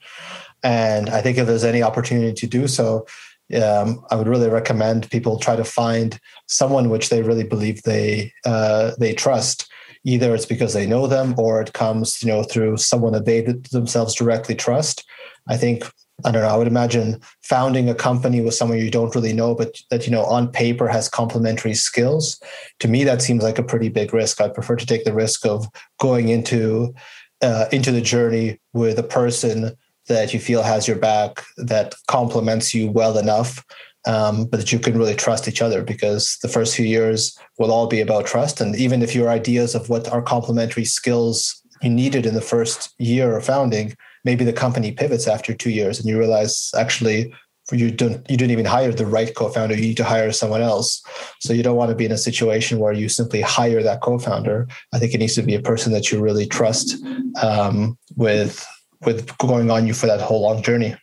And 0.62 1.10
I 1.10 1.20
think 1.22 1.38
if 1.38 1.46
there's 1.46 1.64
any 1.64 1.82
opportunity 1.82 2.32
to 2.32 2.46
do 2.46 2.68
so, 2.68 3.06
um, 3.54 4.04
I 4.10 4.16
would 4.16 4.28
really 4.28 4.48
recommend 4.48 5.10
people 5.10 5.38
try 5.38 5.56
to 5.56 5.64
find 5.64 6.18
someone 6.48 6.90
which 6.90 7.08
they 7.08 7.22
really 7.22 7.44
believe 7.44 7.82
they 7.82 8.32
uh, 8.44 8.92
they 8.98 9.14
trust. 9.14 9.70
Either 10.04 10.34
it's 10.34 10.46
because 10.46 10.72
they 10.72 10.86
know 10.86 11.06
them, 11.06 11.34
or 11.36 11.60
it 11.60 11.72
comes 11.72 12.22
you 12.22 12.28
know 12.28 12.42
through 12.42 12.76
someone 12.76 13.12
that 13.12 13.24
they 13.24 13.42
themselves 13.72 14.14
directly 14.14 14.54
trust. 14.54 15.04
I 15.48 15.56
think 15.56 15.84
I 16.24 16.30
don't 16.30 16.42
know. 16.42 16.48
I 16.48 16.56
would 16.56 16.66
imagine 16.66 17.20
founding 17.42 17.88
a 17.88 17.94
company 17.94 18.40
with 18.40 18.54
someone 18.54 18.78
you 18.78 18.90
don't 18.90 19.14
really 19.14 19.32
know, 19.32 19.54
but 19.54 19.76
that 19.90 20.06
you 20.06 20.12
know 20.12 20.24
on 20.24 20.50
paper 20.50 20.88
has 20.88 21.08
complementary 21.08 21.74
skills. 21.74 22.40
To 22.80 22.88
me, 22.88 23.04
that 23.04 23.22
seems 23.22 23.42
like 23.42 23.58
a 23.58 23.64
pretty 23.64 23.88
big 23.88 24.12
risk. 24.12 24.40
I 24.40 24.48
prefer 24.48 24.76
to 24.76 24.86
take 24.86 25.04
the 25.04 25.14
risk 25.14 25.44
of 25.44 25.68
going 26.00 26.28
into 26.28 26.94
uh, 27.42 27.66
into 27.70 27.92
the 27.92 28.00
journey 28.00 28.58
with 28.72 28.98
a 28.98 29.04
person 29.04 29.76
that 30.08 30.32
you 30.32 30.40
feel 30.40 30.62
has 30.62 30.86
your 30.86 30.96
back, 30.96 31.42
that 31.56 31.94
complements 32.06 32.72
you 32.74 32.90
well 32.90 33.18
enough, 33.18 33.64
um, 34.06 34.46
but 34.46 34.58
that 34.58 34.72
you 34.72 34.78
can 34.78 34.96
really 34.96 35.14
trust 35.14 35.48
each 35.48 35.60
other 35.60 35.82
because 35.82 36.38
the 36.42 36.48
first 36.48 36.76
few 36.76 36.86
years 36.86 37.38
will 37.58 37.72
all 37.72 37.86
be 37.86 38.00
about 38.00 38.26
trust. 38.26 38.60
And 38.60 38.76
even 38.76 39.02
if 39.02 39.14
your 39.14 39.28
ideas 39.28 39.74
of 39.74 39.88
what 39.88 40.08
are 40.08 40.22
complementary 40.22 40.84
skills 40.84 41.62
you 41.82 41.90
needed 41.90 42.24
in 42.24 42.34
the 42.34 42.40
first 42.40 42.94
year 42.98 43.36
of 43.36 43.44
founding, 43.44 43.94
maybe 44.24 44.44
the 44.44 44.52
company 44.52 44.92
pivots 44.92 45.26
after 45.26 45.54
two 45.54 45.70
years 45.70 45.98
and 45.98 46.08
you 46.08 46.18
realize 46.18 46.70
actually 46.76 47.32
you 47.72 47.90
don't 47.90 48.28
you 48.30 48.36
didn't 48.36 48.52
even 48.52 48.64
hire 48.64 48.92
the 48.92 49.06
right 49.06 49.34
co-founder 49.34 49.74
you 49.74 49.80
need 49.80 49.96
to 49.96 50.04
hire 50.04 50.30
someone 50.30 50.62
else 50.62 51.02
so 51.40 51.52
you 51.52 51.62
don't 51.62 51.76
want 51.76 51.90
to 51.90 51.96
be 51.96 52.04
in 52.04 52.12
a 52.12 52.18
situation 52.18 52.78
where 52.78 52.92
you 52.92 53.08
simply 53.08 53.40
hire 53.40 53.82
that 53.82 54.00
co-founder 54.02 54.68
i 54.92 54.98
think 54.98 55.12
it 55.12 55.18
needs 55.18 55.34
to 55.34 55.42
be 55.42 55.54
a 55.54 55.62
person 55.70 55.92
that 55.92 56.12
you 56.12 56.20
really 56.20 56.46
trust 56.46 56.96
um, 57.42 57.98
with 58.16 58.64
with 59.04 59.36
going 59.38 59.70
on 59.70 59.86
you 59.86 59.94
for 59.94 60.06
that 60.06 60.20
whole 60.20 60.42
long 60.42 60.62
journey. 60.62 60.96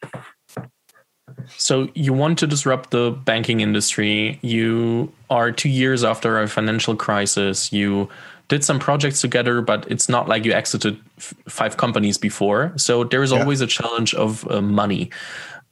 So 1.58 1.90
you 1.94 2.14
want 2.14 2.40
to 2.40 2.48
disrupt 2.48 2.92
the 2.92 3.12
banking 3.26 3.62
industry. 3.62 4.40
You 4.42 5.12
are 5.30 5.52
two 5.52 5.70
years 5.70 6.04
after 6.04 6.42
a 6.42 6.48
financial 6.48 6.96
crisis. 6.96 7.72
You 7.72 8.10
did 8.48 8.64
some 8.64 8.80
projects 8.80 9.22
together, 9.22 9.62
but 9.62 9.90
it's 9.90 10.10
not 10.10 10.28
like 10.28 10.46
you 10.46 10.54
exited 10.54 11.00
f- 11.18 11.34
five 11.48 11.78
companies 11.78 12.18
before. 12.18 12.74
So 12.78 13.04
there 13.04 13.24
is 13.24 13.32
yeah. 13.32 13.40
always 13.40 13.62
a 13.62 13.68
challenge 13.68 14.14
of 14.14 14.50
uh, 14.52 14.62
money. 14.62 15.10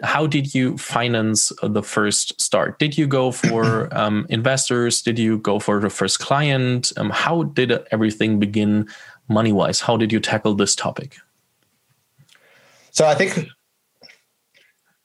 How 0.04 0.26
did 0.26 0.56
you 0.56 0.78
finance 0.78 1.52
the 1.62 1.84
first 1.84 2.40
start? 2.42 2.80
Did 2.80 2.98
you 2.98 3.06
go 3.06 3.32
for 3.32 3.88
um, 3.96 4.26
investors? 4.30 5.02
Did 5.02 5.20
you 5.20 5.38
go 5.38 5.60
for 5.60 5.80
the 5.80 5.90
first 5.90 6.20
client? 6.20 6.92
Um, 6.98 7.10
how 7.12 7.44
did 7.44 7.72
everything 7.92 8.40
begin 8.40 8.88
money 9.28 9.52
wise? 9.52 9.80
How 9.80 9.98
did 9.98 10.12
you 10.12 10.20
tackle 10.20 10.56
this 10.56 10.76
topic? 10.76 11.18
So 12.92 13.08
I 13.08 13.16
think 13.16 13.48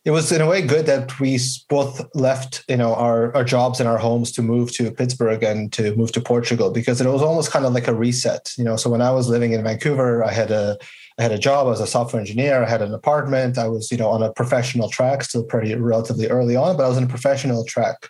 it 0.07 0.13
was 0.13 0.31
in 0.31 0.41
a 0.41 0.47
way 0.47 0.63
good 0.63 0.87
that 0.87 1.19
we 1.19 1.39
both 1.69 2.01
left 2.15 2.65
you 2.69 2.77
know 2.77 2.95
our, 2.95 3.35
our 3.35 3.45
jobs 3.45 3.81
and 3.81 3.89
our 3.89 3.99
homes 3.99 4.31
to 4.33 4.41
move 4.41 4.73
to 4.73 4.91
pittsburgh 4.93 5.43
and 5.43 5.73
to 5.73 5.95
move 5.97 6.13
to 6.13 6.21
portugal 6.21 6.71
because 6.71 7.01
it 7.01 7.09
was 7.09 7.23
almost 7.23 7.51
kind 7.51 7.67
of 7.67 7.73
like 7.75 7.89
a 7.89 7.95
reset 7.95 8.53
you 8.57 8.65
know. 8.65 8.77
So 8.77 8.89
when 8.89 9.03
i 9.03 9.11
was 9.11 9.29
living 9.29 9.53
in 9.53 9.65
vancouver 9.65 10.25
i 10.25 10.31
had 10.31 10.51
a 10.53 10.79
i 11.19 11.23
had 11.23 11.33
a 11.33 11.39
job 11.39 11.67
as 11.73 11.81
a 11.81 11.87
software 11.89 12.21
engineer 12.21 12.63
i 12.63 12.69
had 12.69 12.83
an 12.83 12.95
apartment 12.95 13.59
i 13.59 13.67
was 13.67 13.91
you 13.91 13.99
know 13.99 14.09
on 14.09 14.23
a 14.23 14.33
professional 14.33 14.89
track 14.89 15.25
still 15.25 15.43
pretty 15.43 15.75
relatively 15.75 16.29
early 16.29 16.55
on 16.55 16.77
but 16.77 16.85
i 16.85 16.89
was 16.89 16.99
in 16.99 17.05
a 17.05 17.09
professional 17.09 17.65
track 17.65 18.09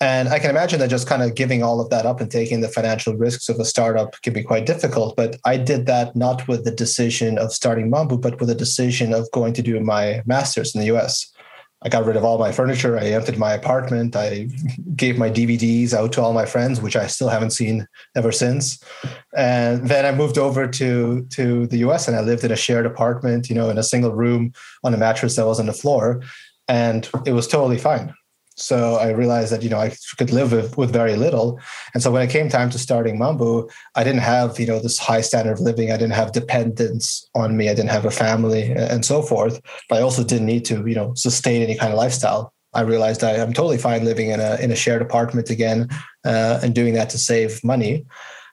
and 0.00 0.30
I 0.30 0.38
can 0.38 0.48
imagine 0.48 0.80
that 0.80 0.88
just 0.88 1.06
kind 1.06 1.22
of 1.22 1.34
giving 1.34 1.62
all 1.62 1.78
of 1.78 1.90
that 1.90 2.06
up 2.06 2.20
and 2.20 2.30
taking 2.30 2.62
the 2.62 2.68
financial 2.68 3.14
risks 3.16 3.50
of 3.50 3.60
a 3.60 3.66
startup 3.66 4.20
can 4.22 4.32
be 4.32 4.42
quite 4.42 4.64
difficult. 4.64 5.14
But 5.14 5.38
I 5.44 5.58
did 5.58 5.84
that 5.86 6.16
not 6.16 6.48
with 6.48 6.64
the 6.64 6.70
decision 6.70 7.36
of 7.36 7.52
starting 7.52 7.90
Mambu, 7.90 8.18
but 8.20 8.40
with 8.40 8.48
the 8.48 8.54
decision 8.54 9.12
of 9.12 9.30
going 9.32 9.52
to 9.54 9.62
do 9.62 9.78
my 9.80 10.22
master's 10.24 10.74
in 10.74 10.80
the 10.80 10.96
US. 10.96 11.30
I 11.82 11.88
got 11.88 12.04
rid 12.04 12.16
of 12.16 12.24
all 12.24 12.38
my 12.38 12.52
furniture. 12.52 12.98
I 12.98 13.04
emptied 13.06 13.38
my 13.38 13.52
apartment. 13.52 14.14
I 14.14 14.48
gave 14.96 15.18
my 15.18 15.30
DVDs 15.30 15.94
out 15.94 16.12
to 16.12 16.22
all 16.22 16.34
my 16.34 16.44
friends, 16.44 16.80
which 16.80 16.96
I 16.96 17.06
still 17.06 17.28
haven't 17.28 17.50
seen 17.50 17.86
ever 18.14 18.32
since. 18.32 18.82
And 19.36 19.88
then 19.88 20.04
I 20.04 20.12
moved 20.12 20.36
over 20.38 20.66
to 20.66 21.26
to 21.30 21.66
the 21.66 21.78
US 21.78 22.06
and 22.06 22.16
I 22.16 22.20
lived 22.20 22.44
in 22.44 22.52
a 22.52 22.56
shared 22.56 22.86
apartment, 22.86 23.48
you 23.48 23.54
know, 23.54 23.70
in 23.70 23.78
a 23.78 23.82
single 23.82 24.12
room 24.12 24.52
on 24.84 24.94
a 24.94 24.98
mattress 24.98 25.36
that 25.36 25.46
was 25.46 25.60
on 25.60 25.66
the 25.66 25.72
floor. 25.72 26.22
And 26.68 27.08
it 27.26 27.32
was 27.32 27.48
totally 27.48 27.78
fine. 27.78 28.14
So 28.60 28.96
I 28.96 29.10
realized 29.10 29.52
that 29.52 29.62
you 29.62 29.70
know 29.70 29.78
I 29.78 29.94
could 30.18 30.30
live 30.30 30.52
with, 30.52 30.76
with 30.76 30.92
very 30.92 31.16
little, 31.16 31.58
and 31.94 32.02
so 32.02 32.10
when 32.10 32.22
it 32.22 32.30
came 32.30 32.48
time 32.48 32.70
to 32.70 32.78
starting 32.78 33.18
Mambu, 33.18 33.70
I 33.94 34.04
didn't 34.04 34.20
have 34.20 34.60
you 34.60 34.66
know 34.66 34.78
this 34.78 34.98
high 34.98 35.22
standard 35.22 35.52
of 35.52 35.60
living. 35.60 35.90
I 35.90 35.96
didn't 35.96 36.12
have 36.12 36.32
dependence 36.32 37.28
on 37.34 37.56
me. 37.56 37.68
I 37.70 37.74
didn't 37.74 37.90
have 37.90 38.04
a 38.04 38.10
family 38.10 38.72
and 38.72 39.04
so 39.04 39.22
forth. 39.22 39.60
But 39.88 39.98
I 39.98 40.02
also 40.02 40.22
didn't 40.22 40.46
need 40.46 40.64
to 40.66 40.86
you 40.86 40.94
know 40.94 41.14
sustain 41.14 41.62
any 41.62 41.76
kind 41.76 41.92
of 41.92 41.98
lifestyle. 41.98 42.52
I 42.72 42.82
realized 42.82 43.24
I, 43.24 43.32
am 43.32 43.52
totally 43.52 43.78
fine 43.78 44.04
living 44.04 44.30
in 44.30 44.40
a 44.40 44.56
in 44.56 44.70
a 44.70 44.76
shared 44.76 45.02
apartment 45.02 45.50
again 45.50 45.88
uh, 46.24 46.60
and 46.62 46.74
doing 46.74 46.94
that 46.94 47.10
to 47.10 47.18
save 47.18 47.64
money. 47.64 48.04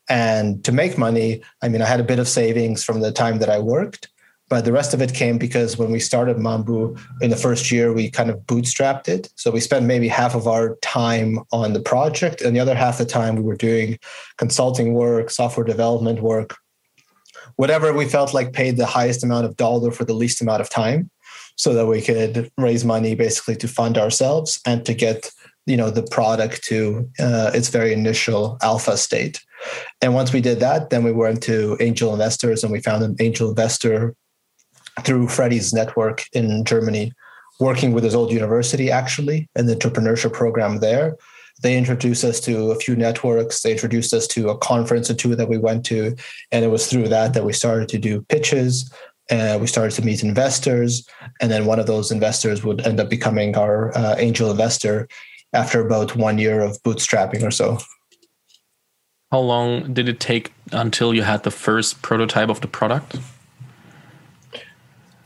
And 0.10 0.64
to 0.64 0.72
make 0.72 0.98
money, 0.98 1.42
I 1.62 1.68
mean, 1.68 1.82
I 1.82 1.86
had 1.86 2.00
a 2.00 2.06
bit 2.12 2.20
of 2.20 2.30
savings 2.30 2.84
from 2.84 3.02
the 3.02 3.12
time 3.12 3.40
that 3.40 3.50
I 3.50 3.60
worked, 3.60 4.08
but 4.50 4.64
the 4.64 4.72
rest 4.72 4.94
of 4.94 5.02
it 5.02 5.14
came 5.14 5.38
because 5.38 5.78
when 5.78 5.92
we 5.92 6.00
started 6.00 6.38
Mambu 6.38 6.98
in 7.22 7.30
the 7.30 7.36
first 7.36 7.70
year, 7.70 7.92
we 7.92 8.10
kind 8.10 8.30
of 8.30 8.40
bootstrapped 8.42 9.10
it. 9.10 9.30
So 9.36 9.52
we 9.52 9.60
spent 9.60 9.86
maybe 9.86 10.08
half 10.08 10.36
of 10.36 10.48
our 10.48 10.78
time 10.82 11.40
on 11.52 11.74
the 11.74 11.82
project, 11.82 12.42
and 12.42 12.56
the 12.56 12.60
other 12.60 12.76
half 12.76 12.98
the 12.98 13.06
time 13.06 13.36
we 13.36 13.42
were 13.42 13.58
doing 13.58 14.00
consulting 14.38 14.94
work, 14.94 15.30
software 15.30 15.66
development 15.66 16.22
work, 16.22 16.56
whatever 17.58 17.92
we 17.92 18.06
felt 18.06 18.34
like 18.34 18.54
paid 18.54 18.78
the 18.78 18.86
highest 18.86 19.24
amount 19.24 19.46
of 19.46 19.58
dollar 19.58 19.92
for 19.92 20.06
the 20.06 20.14
least 20.14 20.42
amount 20.42 20.62
of 20.62 20.70
time, 20.70 21.10
so 21.58 21.74
that 21.74 21.88
we 21.88 22.02
could 22.02 22.50
raise 22.58 22.86
money 22.86 23.16
basically 23.16 23.56
to 23.58 23.68
fund 23.68 23.98
ourselves 23.98 24.62
and 24.66 24.86
to 24.86 24.94
get 24.94 25.30
you 25.66 25.76
know 25.76 25.90
the 25.90 26.04
product 26.04 26.64
to 26.64 27.10
uh, 27.20 27.52
its 27.54 27.68
very 27.68 27.92
initial 27.92 28.58
alpha 28.62 28.96
state. 28.96 29.42
And 30.02 30.14
once 30.14 30.32
we 30.32 30.40
did 30.40 30.62
that, 30.62 30.90
then 30.90 31.04
we 31.04 31.12
went 31.12 31.44
to 31.44 31.76
angel 31.82 32.14
investors 32.14 32.64
and 32.64 32.72
we 32.72 32.80
found 32.80 33.04
an 33.04 33.18
angel 33.20 33.50
investor 33.50 34.16
through 35.04 35.28
Freddie's 35.28 35.74
network 35.74 36.26
in 36.34 36.64
Germany, 36.66 37.14
working 37.60 37.92
with 37.92 38.04
his 38.04 38.16
old 38.16 38.32
university 38.32 38.92
actually, 38.92 39.50
and 39.56 39.68
the 39.68 39.76
entrepreneurship 39.76 40.34
program 40.34 40.80
there. 40.80 41.16
They 41.64 41.78
introduced 41.78 42.24
us 42.24 42.40
to 42.42 42.72
a 42.72 42.76
few 42.76 42.96
networks. 42.96 43.62
They 43.62 43.72
introduced 43.72 44.14
us 44.14 44.28
to 44.28 44.50
a 44.50 44.58
conference 44.58 45.10
or 45.10 45.16
two 45.16 45.36
that 45.36 45.50
we 45.50 45.58
went 45.58 45.86
to. 45.88 46.16
And 46.52 46.64
it 46.64 46.68
was 46.68 46.88
through 46.88 47.08
that 47.08 47.34
that 47.34 47.46
we 47.46 47.54
started 47.54 47.90
to 47.90 47.98
do 47.98 48.22
pitches. 48.24 48.92
And 49.30 49.60
we 49.60 49.68
started 49.68 49.96
to 49.96 50.06
meet 50.06 50.24
investors. 50.24 51.08
And 51.42 51.52
then 51.52 51.66
one 51.66 51.80
of 51.80 51.88
those 51.88 52.12
investors 52.12 52.64
would 52.64 52.86
end 52.86 53.00
up 53.00 53.10
becoming 53.10 53.58
our 53.58 53.96
uh, 53.98 54.16
angel 54.20 54.52
investor 54.52 55.08
after 55.54 55.86
about 55.86 56.16
one 56.16 56.38
year 56.38 56.62
of 56.62 56.82
bootstrapping 56.84 57.44
or 57.44 57.52
so. 57.52 57.80
How 59.32 59.40
long 59.40 59.94
did 59.94 60.08
it 60.08 60.20
take 60.20 60.54
until 60.72 61.14
you 61.14 61.24
had 61.24 61.44
the 61.44 61.52
first 61.52 62.02
prototype 62.02 62.50
of 62.50 62.62
the 62.62 62.68
product? 62.68 63.18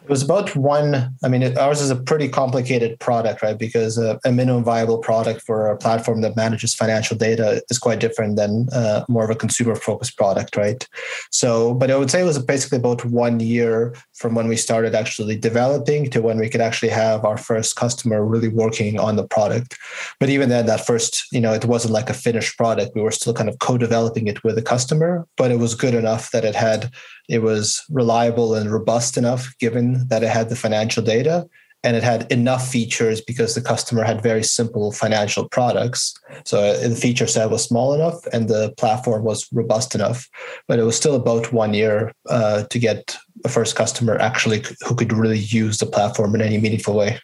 It 0.03 0.09
was 0.09 0.23
about 0.23 0.55
one. 0.55 1.15
I 1.23 1.27
mean, 1.27 1.43
it, 1.43 1.57
ours 1.59 1.79
is 1.79 1.91
a 1.91 1.95
pretty 1.95 2.27
complicated 2.27 2.99
product, 2.99 3.43
right? 3.43 3.57
Because 3.57 3.99
a, 3.99 4.19
a, 4.25 4.31
minimum 4.31 4.63
viable 4.63 4.97
product 4.97 5.41
for 5.41 5.67
a 5.67 5.77
platform 5.77 6.21
that 6.21 6.35
manages 6.35 6.73
financial 6.73 7.15
data 7.15 7.61
is 7.69 7.77
quite 7.77 7.99
different 7.99 8.35
than 8.35 8.67
uh, 8.73 9.05
more 9.07 9.23
of 9.23 9.29
a 9.29 9.35
consumer 9.35 9.75
focused 9.75 10.17
product, 10.17 10.55
right? 10.55 10.87
So, 11.29 11.75
but 11.75 11.91
I 11.91 11.97
would 11.97 12.09
say 12.09 12.21
it 12.21 12.25
was 12.25 12.43
basically 12.43 12.79
about 12.79 13.05
one 13.05 13.39
year 13.39 13.95
from 14.15 14.33
when 14.33 14.47
we 14.47 14.55
started 14.55 14.95
actually 14.95 15.37
developing 15.37 16.09
to 16.09 16.21
when 16.21 16.39
we 16.39 16.49
could 16.49 16.61
actually 16.61 16.89
have 16.89 17.23
our 17.23 17.37
first 17.37 17.75
customer 17.75 18.25
really 18.25 18.47
working 18.47 18.99
on 18.99 19.17
the 19.17 19.27
product. 19.27 19.77
But 20.19 20.29
even 20.29 20.49
then, 20.49 20.65
that 20.65 20.85
first, 20.85 21.25
you 21.31 21.41
know, 21.41 21.53
it 21.53 21.65
wasn't 21.65 21.93
like 21.93 22.09
a 22.09 22.15
finished 22.15 22.57
product. 22.57 22.95
We 22.95 23.01
were 23.01 23.11
still 23.11 23.35
kind 23.35 23.49
of 23.49 23.59
co 23.59 23.77
developing 23.77 24.25
it 24.25 24.43
with 24.43 24.57
a 24.57 24.63
customer, 24.63 25.27
but 25.37 25.51
it 25.51 25.59
was 25.59 25.75
good 25.75 25.93
enough 25.93 26.31
that 26.31 26.43
it 26.43 26.55
had 26.55 26.91
it 27.31 27.41
was 27.41 27.81
reliable 27.89 28.55
and 28.55 28.69
robust 28.69 29.17
enough 29.17 29.55
given 29.57 29.90
that 30.07 30.23
it 30.23 30.29
had 30.29 30.49
the 30.49 30.55
financial 30.55 31.03
data 31.03 31.47
and 31.83 31.95
it 31.95 32.03
had 32.03 32.31
enough 32.31 32.67
features 32.67 33.21
because 33.21 33.55
the 33.55 33.61
customer 33.61 34.03
had 34.03 34.21
very 34.21 34.43
simple 34.43 34.91
financial 34.91 35.49
products. 35.49 36.13
So 36.45 36.59
uh, 36.59 36.87
the 36.87 36.95
feature 36.95 37.27
set 37.27 37.49
was 37.49 37.63
small 37.63 37.93
enough 37.93 38.25
and 38.27 38.47
the 38.47 38.73
platform 38.77 39.23
was 39.23 39.47
robust 39.51 39.95
enough. 39.95 40.29
But 40.67 40.79
it 40.79 40.83
was 40.83 40.95
still 40.95 41.15
about 41.15 41.51
one 41.51 41.73
year 41.73 42.11
uh, 42.29 42.63
to 42.63 42.79
get 42.79 43.17
a 43.45 43.49
first 43.49 43.75
customer 43.75 44.15
actually 44.17 44.63
who 44.85 44.95
could 44.95 45.11
really 45.11 45.39
use 45.39 45.79
the 45.79 45.87
platform 45.87 46.35
in 46.35 46.41
any 46.41 46.59
meaningful 46.59 46.95
way. 46.95 47.19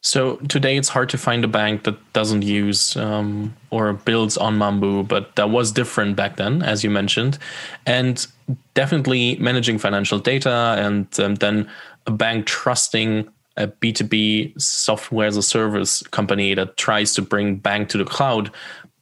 So 0.00 0.36
today 0.48 0.76
it's 0.76 0.88
hard 0.88 1.08
to 1.10 1.18
find 1.18 1.44
a 1.44 1.48
bank 1.48 1.82
that 1.82 2.12
doesn't 2.12 2.42
use 2.42 2.96
um, 2.96 3.54
or 3.70 3.92
builds 3.92 4.38
on 4.38 4.56
Mambu, 4.56 5.06
but 5.06 5.36
that 5.36 5.50
was 5.50 5.72
different 5.72 6.16
back 6.16 6.36
then, 6.36 6.62
as 6.62 6.84
you 6.84 6.88
mentioned, 6.88 7.36
and 7.84 8.26
definitely 8.74 9.36
managing 9.36 9.78
financial 9.78 10.18
data 10.18 10.76
and 10.78 11.06
um, 11.20 11.34
then 11.36 11.68
a 12.06 12.10
bank 12.10 12.46
trusting 12.46 13.28
a 13.56 13.66
B2B 13.66 14.60
software 14.60 15.26
as 15.26 15.36
a 15.36 15.42
service 15.42 16.02
company 16.04 16.54
that 16.54 16.76
tries 16.76 17.12
to 17.14 17.22
bring 17.22 17.56
bank 17.56 17.88
to 17.90 17.98
the 17.98 18.04
cloud. 18.04 18.52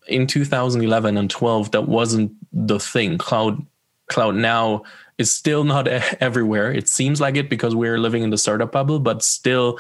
In 0.09 0.27
2011 0.27 1.17
and 1.17 1.31
12, 1.31 1.73
that 1.73 1.89
wasn't 1.89 2.33
the 2.53 2.81
thing. 2.81 3.19
Cloud, 3.19 3.65
cloud 4.09 4.35
now 4.35 4.83
is 5.19 5.31
still 5.31 5.65
not 5.65 5.87
everywhere. 6.21 6.73
It 6.73 6.89
seems 6.89 7.21
like 7.21 7.37
it 7.37 7.51
because 7.51 7.75
we're 7.75 7.99
living 7.99 8.23
in 8.23 8.31
the 8.31 8.39
startup 8.39 8.73
bubble, 8.73 8.99
but 8.99 9.23
still, 9.23 9.79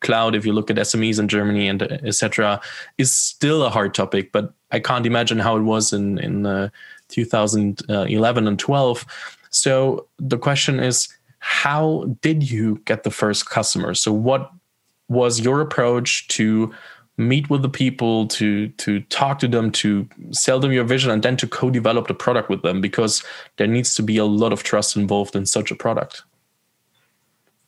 cloud. 0.00 0.34
If 0.34 0.46
you 0.46 0.52
look 0.52 0.70
at 0.70 0.76
SMEs 0.76 1.18
in 1.18 1.28
Germany 1.28 1.68
and 1.68 1.82
etc., 1.82 2.60
is 2.96 3.12
still 3.12 3.62
a 3.62 3.70
hard 3.70 3.92
topic. 3.94 4.32
But 4.32 4.54
I 4.70 4.80
can't 4.80 5.06
imagine 5.06 5.38
how 5.38 5.56
it 5.56 5.62
was 5.62 5.92
in 5.92 6.18
in 6.18 6.46
uh, 6.46 6.70
2011 7.10 8.44
uh, 8.44 8.48
and 8.48 8.58
12. 8.58 9.06
So 9.50 10.06
the 10.18 10.38
question 10.38 10.80
is, 10.80 11.08
how 11.40 12.16
did 12.20 12.48
you 12.50 12.80
get 12.84 13.02
the 13.02 13.10
first 13.10 13.48
customers? 13.48 14.00
So 14.00 14.12
what 14.12 14.52
was 15.08 15.40
your 15.40 15.60
approach 15.60 16.28
to 16.28 16.72
meet 17.16 17.50
with 17.50 17.62
the 17.62 17.68
people 17.68 18.26
to 18.28 18.68
to 18.68 19.00
talk 19.02 19.38
to 19.40 19.48
them 19.48 19.70
to 19.70 20.08
sell 20.30 20.58
them 20.58 20.72
your 20.72 20.84
vision 20.84 21.10
and 21.10 21.22
then 21.22 21.36
to 21.36 21.46
co-develop 21.46 22.08
the 22.08 22.14
product 22.14 22.48
with 22.48 22.62
them 22.62 22.80
because 22.80 23.22
there 23.56 23.66
needs 23.66 23.94
to 23.94 24.02
be 24.02 24.16
a 24.16 24.24
lot 24.24 24.52
of 24.52 24.62
trust 24.62 24.96
involved 24.96 25.36
in 25.36 25.44
such 25.44 25.70
a 25.70 25.74
product 25.74 26.22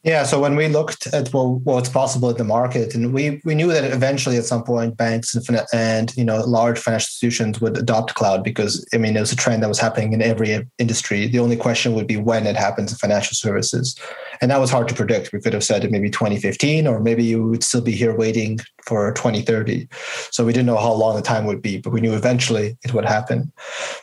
yeah, 0.05 0.25
so 0.25 0.41
when 0.41 0.57
we 0.57 0.67
looked 0.67 1.07
at 1.15 1.29
what's 1.33 1.89
possible 1.89 2.29
in 2.31 2.37
the 2.37 2.43
market, 2.43 2.93
and 2.93 3.13
we 3.13 3.41
we 3.45 3.55
knew 3.55 3.69
that 3.69 3.85
eventually 3.85 4.37
at 4.37 4.45
some 4.45 4.65
point 4.65 4.97
banks 4.97 5.33
and, 5.33 5.61
and 5.73 6.17
you 6.17 6.25
know 6.25 6.41
large 6.45 6.79
financial 6.81 7.05
institutions 7.05 7.61
would 7.61 7.79
adopt 7.79 8.15
cloud 8.15 8.43
because 8.43 8.85
I 8.93 8.97
mean 8.97 9.17
it 9.17 9.21
was 9.21 9.31
a 9.31 9.37
trend 9.37 9.63
that 9.63 9.69
was 9.69 9.79
happening 9.79 10.13
in 10.13 10.21
every 10.21 10.69
industry. 10.79 11.29
The 11.29 11.39
only 11.39 11.57
question 11.57 11.95
would 11.95 12.09
be 12.09 12.17
when 12.17 12.49
it 12.49 12.57
happens 12.57 12.91
in 12.91 12.99
financial 12.99 13.37
services, 13.37 13.97
And 14.43 14.51
that 14.51 14.61
was 14.61 14.73
hard 14.73 14.89
to 14.89 14.95
predict. 14.95 15.33
We 15.33 15.41
could 15.41 15.53
have 15.53 15.63
said 15.63 15.85
it 15.85 15.93
maybe 15.93 16.11
2015, 16.11 16.89
or 16.89 16.99
maybe 16.99 17.23
you 17.23 17.47
would 17.47 17.63
still 17.63 17.81
be 17.81 17.93
here 17.93 18.15
waiting 18.15 18.59
for 18.85 19.13
2030. 19.13 19.89
So 20.33 20.45
we 20.45 20.53
didn't 20.53 20.67
know 20.67 20.77
how 20.77 20.93
long 20.93 21.15
the 21.15 21.23
time 21.23 21.47
would 21.47 21.63
be, 21.63 21.79
but 21.79 21.91
we 21.91 22.01
knew 22.01 22.13
eventually 22.13 22.77
it 22.85 22.93
would 22.93 23.05
happen. 23.05 23.53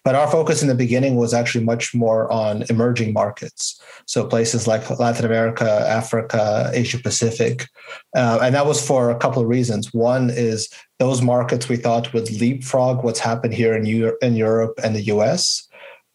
But 0.06 0.16
our 0.16 0.32
focus 0.32 0.62
in 0.62 0.70
the 0.70 0.76
beginning 0.76 1.18
was 1.18 1.34
actually 1.34 1.66
much 1.66 1.94
more 1.94 2.32
on 2.32 2.64
emerging 2.70 3.12
markets. 3.12 3.82
So 4.06 4.26
places 4.26 4.66
like 4.66 4.90
Latin 4.98 5.26
America, 5.26 5.86
Africa, 5.88 6.72
Asia 6.74 7.00
Pacific. 7.00 7.68
Uh, 8.16 8.40
and 8.42 8.56
that 8.56 8.66
was 8.66 8.86
for 8.86 9.12
a 9.12 9.18
couple 9.18 9.42
of 9.42 9.50
reasons. 9.50 9.94
One 9.94 10.30
is 10.30 10.70
those 11.00 11.22
markets 11.22 11.68
we 11.68 11.76
thought 11.76 12.14
would 12.14 12.32
leapfrog 12.32 13.04
what's 13.04 13.20
happened 13.20 13.54
here 13.54 13.76
in, 13.76 13.86
Euro- 13.86 14.18
in 14.22 14.36
Europe 14.36 14.80
and 14.82 14.96
the 14.96 15.04
US 15.04 15.69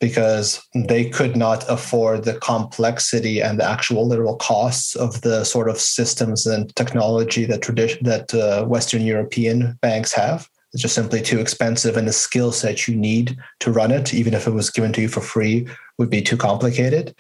because 0.05 0.61
they 0.75 1.09
could 1.09 1.35
not 1.35 1.65
afford 1.67 2.25
the 2.25 2.39
complexity 2.41 3.41
and 3.41 3.59
the 3.59 3.65
actual 3.65 4.07
literal 4.07 4.37
costs 4.37 4.95
of 4.97 5.23
the 5.23 5.45
sort 5.45 5.67
of 5.67 5.81
systems 5.81 6.47
and 6.47 6.77
technology 6.77 7.47
that 7.47 7.63
tradition 7.63 8.05
that 8.05 8.35
uh, 8.35 8.67
Western 8.67 9.01
European 9.01 9.79
banks 9.81 10.13
have. 10.13 10.47
It's 10.75 10.83
just 10.83 10.95
simply 10.95 11.23
too 11.23 11.39
expensive, 11.39 11.97
and 11.97 12.07
the 12.07 12.13
skill 12.13 12.53
set 12.53 12.87
you 12.87 12.95
need 12.95 13.35
to 13.61 13.73
run 13.73 13.93
it, 13.93 14.13
even 14.13 14.35
if 14.35 14.47
it 14.47 14.51
was 14.51 14.69
given 14.69 14.93
to 14.93 15.01
you 15.01 15.09
for 15.09 15.23
free, 15.23 15.67
would 15.97 16.11
be 16.11 16.21
too 16.21 16.37
complicated. 16.37 17.15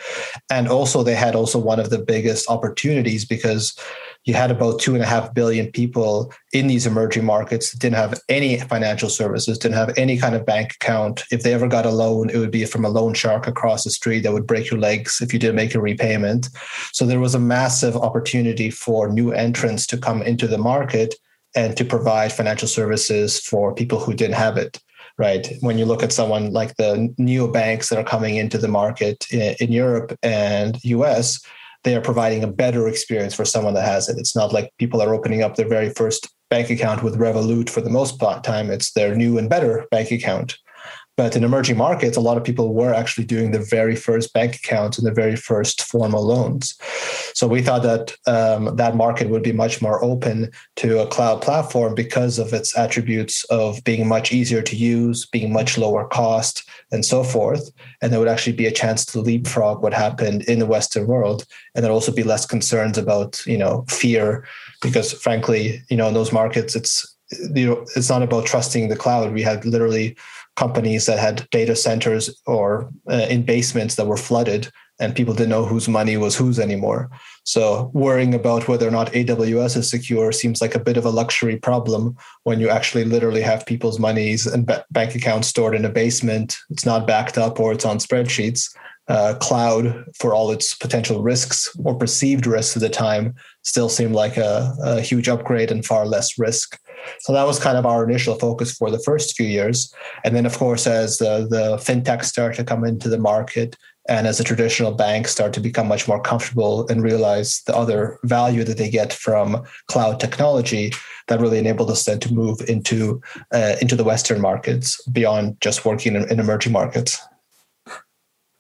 And 0.50 0.68
also, 0.68 1.02
they 1.02 1.14
had 1.14 1.34
also 1.34 1.58
one 1.58 1.80
of 1.80 1.88
the 1.88 2.04
biggest 2.04 2.50
opportunities 2.50 3.24
because 3.24 3.78
you 4.24 4.34
had 4.34 4.50
about 4.50 4.80
two 4.80 4.94
and 4.94 5.02
a 5.02 5.06
half 5.06 5.34
billion 5.34 5.70
people 5.70 6.32
in 6.52 6.66
these 6.66 6.86
emerging 6.86 7.24
markets 7.24 7.70
that 7.70 7.80
didn't 7.80 7.96
have 7.96 8.20
any 8.28 8.58
financial 8.58 9.10
services, 9.10 9.58
didn't 9.58 9.76
have 9.76 9.92
any 9.98 10.16
kind 10.18 10.34
of 10.34 10.46
bank 10.46 10.74
account. 10.74 11.24
If 11.30 11.42
they 11.42 11.52
ever 11.52 11.68
got 11.68 11.84
a 11.84 11.90
loan, 11.90 12.30
it 12.30 12.38
would 12.38 12.50
be 12.50 12.64
from 12.64 12.84
a 12.84 12.88
loan 12.88 13.12
shark 13.14 13.46
across 13.46 13.84
the 13.84 13.90
street 13.90 14.20
that 14.20 14.32
would 14.32 14.46
break 14.46 14.70
your 14.70 14.80
legs 14.80 15.20
if 15.20 15.32
you 15.32 15.38
didn't 15.38 15.56
make 15.56 15.74
a 15.74 15.80
repayment. 15.80 16.48
So 16.92 17.04
there 17.04 17.20
was 17.20 17.34
a 17.34 17.38
massive 17.38 17.96
opportunity 17.96 18.70
for 18.70 19.08
new 19.08 19.32
entrants 19.32 19.86
to 19.88 19.98
come 19.98 20.22
into 20.22 20.46
the 20.46 20.58
market 20.58 21.14
and 21.54 21.76
to 21.76 21.84
provide 21.84 22.32
financial 22.32 22.66
services 22.66 23.38
for 23.40 23.74
people 23.74 24.00
who 24.00 24.14
didn't 24.14 24.36
have 24.36 24.56
it 24.56 24.80
right? 25.16 25.52
When 25.60 25.78
you 25.78 25.84
look 25.84 26.02
at 26.02 26.12
someone 26.12 26.52
like 26.52 26.74
the 26.74 27.14
neobanks 27.20 27.88
that 27.88 27.98
are 27.98 28.04
coming 28.04 28.34
into 28.34 28.58
the 28.58 28.66
market 28.66 29.26
in, 29.30 29.54
in 29.60 29.70
Europe 29.70 30.18
and 30.24 30.82
US, 30.82 31.40
they 31.84 31.94
are 31.94 32.00
providing 32.00 32.42
a 32.42 32.48
better 32.48 32.88
experience 32.88 33.34
for 33.34 33.44
someone 33.44 33.74
that 33.74 33.86
has 33.86 34.08
it. 34.08 34.18
It's 34.18 34.34
not 34.34 34.52
like 34.52 34.72
people 34.78 35.00
are 35.00 35.14
opening 35.14 35.42
up 35.42 35.54
their 35.54 35.68
very 35.68 35.90
first 35.90 36.28
bank 36.50 36.70
account 36.70 37.02
with 37.02 37.18
Revolut 37.18 37.70
for 37.70 37.80
the 37.80 37.90
most 37.90 38.18
part 38.18 38.42
time. 38.42 38.70
It's 38.70 38.92
their 38.92 39.14
new 39.14 39.38
and 39.38 39.48
better 39.48 39.86
bank 39.90 40.10
account. 40.10 40.58
But 41.16 41.36
in 41.36 41.44
emerging 41.44 41.76
markets, 41.76 42.16
a 42.16 42.20
lot 42.20 42.36
of 42.36 42.42
people 42.42 42.74
were 42.74 42.92
actually 42.92 43.24
doing 43.24 43.52
their 43.52 43.64
very 43.64 43.94
first 43.94 44.32
bank 44.32 44.56
accounts 44.56 44.98
and 44.98 45.06
their 45.06 45.14
very 45.14 45.36
first 45.36 45.82
formal 45.82 46.26
loans. 46.26 46.74
So 47.34 47.46
we 47.46 47.62
thought 47.62 47.82
that 47.84 48.16
um, 48.26 48.74
that 48.76 48.96
market 48.96 49.28
would 49.28 49.42
be 49.42 49.52
much 49.52 49.80
more 49.80 50.02
open 50.04 50.50
to 50.76 51.00
a 51.00 51.06
cloud 51.06 51.40
platform 51.40 51.94
because 51.94 52.40
of 52.40 52.52
its 52.52 52.76
attributes 52.76 53.44
of 53.44 53.82
being 53.84 54.08
much 54.08 54.32
easier 54.32 54.62
to 54.62 54.76
use, 54.76 55.24
being 55.26 55.52
much 55.52 55.78
lower 55.78 56.08
cost, 56.08 56.63
and 56.94 57.04
so 57.04 57.24
forth. 57.24 57.70
And 58.00 58.12
there 58.12 58.20
would 58.20 58.28
actually 58.28 58.56
be 58.56 58.66
a 58.66 58.72
chance 58.72 59.04
to 59.06 59.20
leapfrog 59.20 59.82
what 59.82 59.92
happened 59.92 60.42
in 60.44 60.60
the 60.60 60.66
Western 60.66 61.06
world, 61.06 61.44
and 61.74 61.84
there'd 61.84 61.92
also 61.92 62.12
be 62.12 62.22
less 62.22 62.46
concerns 62.46 62.96
about 62.96 63.44
you 63.46 63.58
know 63.58 63.84
fear, 63.88 64.46
because 64.80 65.12
frankly, 65.12 65.82
you 65.90 65.96
know 65.96 66.08
in 66.08 66.14
those 66.14 66.32
markets, 66.32 66.74
it's 66.74 66.94
you 67.54 67.66
know 67.66 67.84
it's 67.96 68.08
not 68.08 68.22
about 68.22 68.46
trusting 68.46 68.88
the 68.88 68.96
cloud. 68.96 69.32
We 69.32 69.42
had 69.42 69.64
literally 69.64 70.16
companies 70.56 71.06
that 71.06 71.18
had 71.18 71.48
data 71.50 71.74
centers 71.74 72.30
or 72.46 72.88
uh, 73.10 73.26
in 73.28 73.42
basements 73.42 73.96
that 73.96 74.06
were 74.06 74.16
flooded 74.16 74.70
and 75.04 75.14
people 75.14 75.34
didn't 75.34 75.50
know 75.50 75.66
whose 75.66 75.88
money 75.88 76.16
was 76.16 76.34
whose 76.34 76.58
anymore. 76.58 77.10
So 77.44 77.90
worrying 77.92 78.34
about 78.34 78.68
whether 78.68 78.88
or 78.88 78.90
not 78.90 79.12
AWS 79.12 79.76
is 79.76 79.90
secure 79.90 80.32
seems 80.32 80.62
like 80.62 80.74
a 80.74 80.80
bit 80.80 80.96
of 80.96 81.04
a 81.04 81.10
luxury 81.10 81.56
problem 81.56 82.16
when 82.44 82.58
you 82.58 82.70
actually 82.70 83.04
literally 83.04 83.42
have 83.42 83.66
people's 83.66 83.98
monies 83.98 84.46
and 84.46 84.66
bank 84.90 85.14
accounts 85.14 85.48
stored 85.48 85.74
in 85.74 85.84
a 85.84 85.90
basement. 85.90 86.56
It's 86.70 86.86
not 86.86 87.06
backed 87.06 87.36
up 87.36 87.60
or 87.60 87.72
it's 87.72 87.84
on 87.84 87.98
spreadsheets. 87.98 88.74
Uh, 89.06 89.34
cloud, 89.34 90.02
for 90.18 90.32
all 90.32 90.50
its 90.50 90.74
potential 90.74 91.22
risks 91.22 91.68
or 91.84 91.94
perceived 91.94 92.46
risks 92.46 92.74
at 92.74 92.80
the 92.80 92.88
time, 92.88 93.34
still 93.62 93.90
seemed 93.90 94.14
like 94.14 94.38
a, 94.38 94.74
a 94.82 95.02
huge 95.02 95.28
upgrade 95.28 95.70
and 95.70 95.84
far 95.84 96.06
less 96.06 96.38
risk. 96.38 96.80
So 97.20 97.34
that 97.34 97.46
was 97.46 97.58
kind 97.58 97.76
of 97.76 97.84
our 97.84 98.02
initial 98.02 98.34
focus 98.36 98.72
for 98.72 98.90
the 98.90 98.98
first 99.00 99.36
few 99.36 99.46
years. 99.46 99.92
And 100.24 100.34
then, 100.34 100.46
of 100.46 100.56
course, 100.56 100.86
as 100.86 101.18
the, 101.18 101.46
the 101.50 101.76
fintech 101.76 102.24
start 102.24 102.54
to 102.54 102.64
come 102.64 102.82
into 102.82 103.10
the 103.10 103.18
market 103.18 103.76
and 104.08 104.26
as 104.26 104.38
the 104.38 104.44
traditional 104.44 104.92
banks 104.92 105.30
start 105.30 105.52
to 105.54 105.60
become 105.60 105.88
much 105.88 106.06
more 106.06 106.20
comfortable 106.20 106.86
and 106.88 107.02
realize 107.02 107.62
the 107.66 107.76
other 107.76 108.18
value 108.24 108.62
that 108.64 108.76
they 108.76 108.90
get 108.90 109.12
from 109.12 109.64
cloud 109.86 110.20
technology, 110.20 110.92
that 111.28 111.40
really 111.40 111.58
enabled 111.58 111.90
us 111.90 112.04
then 112.04 112.20
to 112.20 112.32
move 112.32 112.60
into 112.68 113.20
uh, 113.52 113.76
into 113.80 113.96
the 113.96 114.04
Western 114.04 114.40
markets 114.40 115.02
beyond 115.08 115.58
just 115.60 115.84
working 115.84 116.16
in, 116.16 116.30
in 116.30 116.38
emerging 116.38 116.72
markets. 116.72 117.18